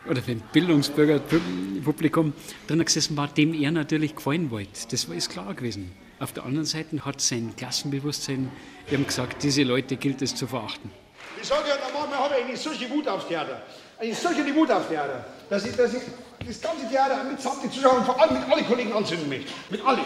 [0.10, 2.34] oder für ein Bildungsbürgerpublikum
[2.68, 4.88] drin gesessen war, dem er natürlich gefallen wollte.
[4.91, 5.91] Das ist klar gewesen.
[6.20, 8.51] Auf der anderen Seite hat sein Klassenbewusstsein
[8.91, 10.91] eben gesagt, diese Leute gilt es zu verachten.
[11.41, 13.62] Ich sage ja, manchmal habe ich eine solche Wut aufs Theater.
[13.99, 16.01] Eine solche Wut aufs Theater, dass ich, dass ich
[16.45, 19.51] das ganze Theater mitsamt die Zuschauer vor allem mit allen Kollegen anzünden möchte.
[19.70, 20.06] Mit allen.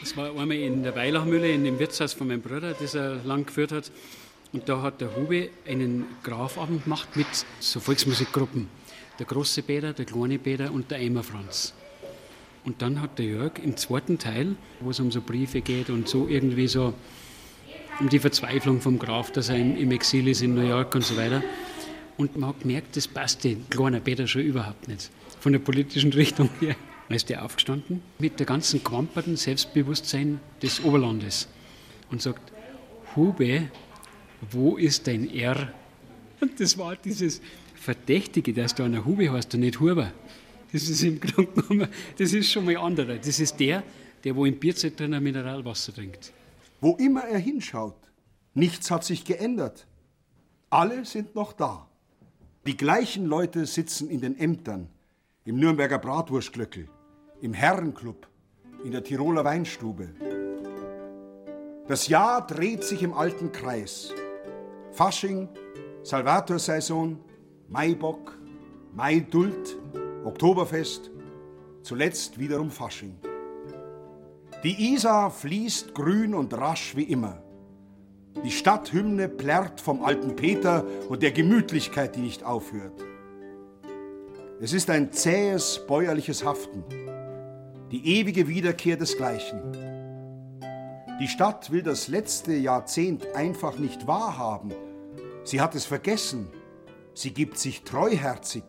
[0.00, 3.46] Das war einmal in der Weilachmühle, in dem Wirtshaus von meinem Bruder, das er lang
[3.46, 3.90] geführt hat.
[4.52, 7.26] Und da hat der Hube einen Grafabend gemacht mit
[7.60, 8.68] so Volksmusikgruppen.
[9.18, 11.74] Der große Bäder, der kleine Bäder und der Eimer Franz.
[12.64, 16.08] Und dann hat der Jörg im zweiten Teil, wo es um so Briefe geht und
[16.08, 16.94] so irgendwie so
[18.00, 21.16] um die Verzweiflung vom Graf, dass er im Exil ist in New York und so
[21.16, 21.42] weiter.
[22.16, 25.10] Und man hat gemerkt, das passt den kleinen Peter schon überhaupt nicht.
[25.40, 26.76] Von der politischen Richtung her.
[27.08, 31.48] Dann ist er aufgestanden mit der ganzen quamperten Selbstbewusstsein des Oberlandes
[32.10, 32.52] und sagt,
[33.16, 33.70] Hube,
[34.50, 35.72] wo ist dein R?
[36.40, 37.40] Und das war dieses
[37.88, 40.12] Verdächtige, dass du einer Hube heißt und nicht Huber.
[40.72, 43.16] Das ist im Grunde genommen, das ist schon mal anderer.
[43.16, 43.82] Das ist der,
[44.24, 46.34] der wo im Bierzelt drin ein Mineralwasser trinkt.
[46.82, 47.96] Wo immer er hinschaut,
[48.52, 49.86] nichts hat sich geändert.
[50.68, 51.88] Alle sind noch da.
[52.66, 54.90] Die gleichen Leute sitzen in den Ämtern,
[55.46, 56.90] im Nürnberger Bratwurstglöckel,
[57.40, 58.28] im Herrenclub,
[58.84, 60.10] in der Tiroler Weinstube.
[61.86, 64.12] Das Jahr dreht sich im alten Kreis.
[64.92, 65.48] Fasching,
[66.02, 67.24] Salvatorsaison,
[67.68, 68.38] Maibock,
[68.94, 69.76] Maiduld,
[70.24, 71.10] Oktoberfest,
[71.82, 73.14] zuletzt wiederum Fasching.
[74.64, 77.42] Die Isar fließt grün und rasch wie immer.
[78.42, 83.04] Die Stadthymne plärrt vom alten Peter und der Gemütlichkeit, die nicht aufhört.
[84.60, 86.84] Es ist ein zähes bäuerliches Haften,
[87.92, 89.60] die ewige Wiederkehr desgleichen.
[91.20, 94.72] Die Stadt will das letzte Jahrzehnt einfach nicht wahrhaben.
[95.44, 96.48] Sie hat es vergessen.
[97.18, 98.62] Sie gibt sich treuherzig,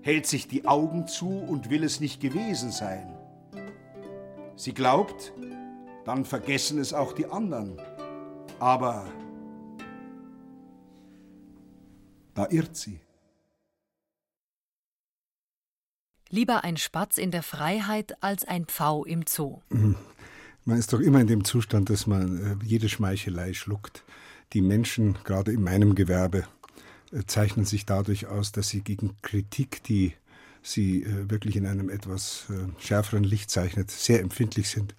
[0.00, 3.18] hält sich die Augen zu und will es nicht gewesen sein.
[4.54, 5.32] Sie glaubt,
[6.04, 7.82] dann vergessen es auch die anderen.
[8.60, 9.10] Aber
[12.34, 13.00] da irrt sie.
[16.30, 19.62] Lieber ein Spatz in der Freiheit als ein Pfau im Zoo.
[19.70, 19.96] Mhm.
[20.64, 24.04] Man ist doch immer in dem Zustand, dass man äh, jede Schmeichelei schluckt.
[24.52, 26.46] Die Menschen, gerade in meinem Gewerbe,
[27.26, 30.14] zeichnen sich dadurch aus, dass sie gegen Kritik, die
[30.62, 32.46] sie äh, wirklich in einem etwas
[32.78, 34.94] schärferen Licht zeichnet, sehr empfindlich sind.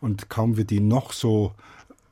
[0.00, 1.54] Und kaum wird die noch so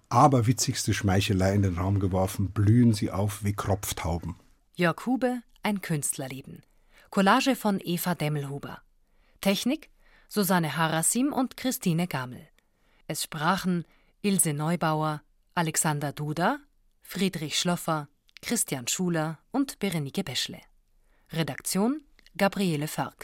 [0.08, 4.36] aberwitzigste Schmeichelei in den Raum geworfen, blühen sie auf wie Kropftauben.
[4.74, 6.62] Jörg Hube, ein Künstlerleben.
[7.10, 8.80] Collage von Eva Demmelhuber.
[9.40, 9.90] Technik
[10.28, 12.48] Susanne Harasim und Christine Gamel.
[13.06, 13.84] Es sprachen
[14.22, 15.22] Ilse Neubauer,
[15.54, 16.58] Alexander Duda,
[17.00, 18.08] Friedrich Schloffer,
[18.46, 20.60] Christian Schuler und Berenike Beschle.
[21.32, 22.02] Redaktion
[22.36, 23.14] Gabriele Förk.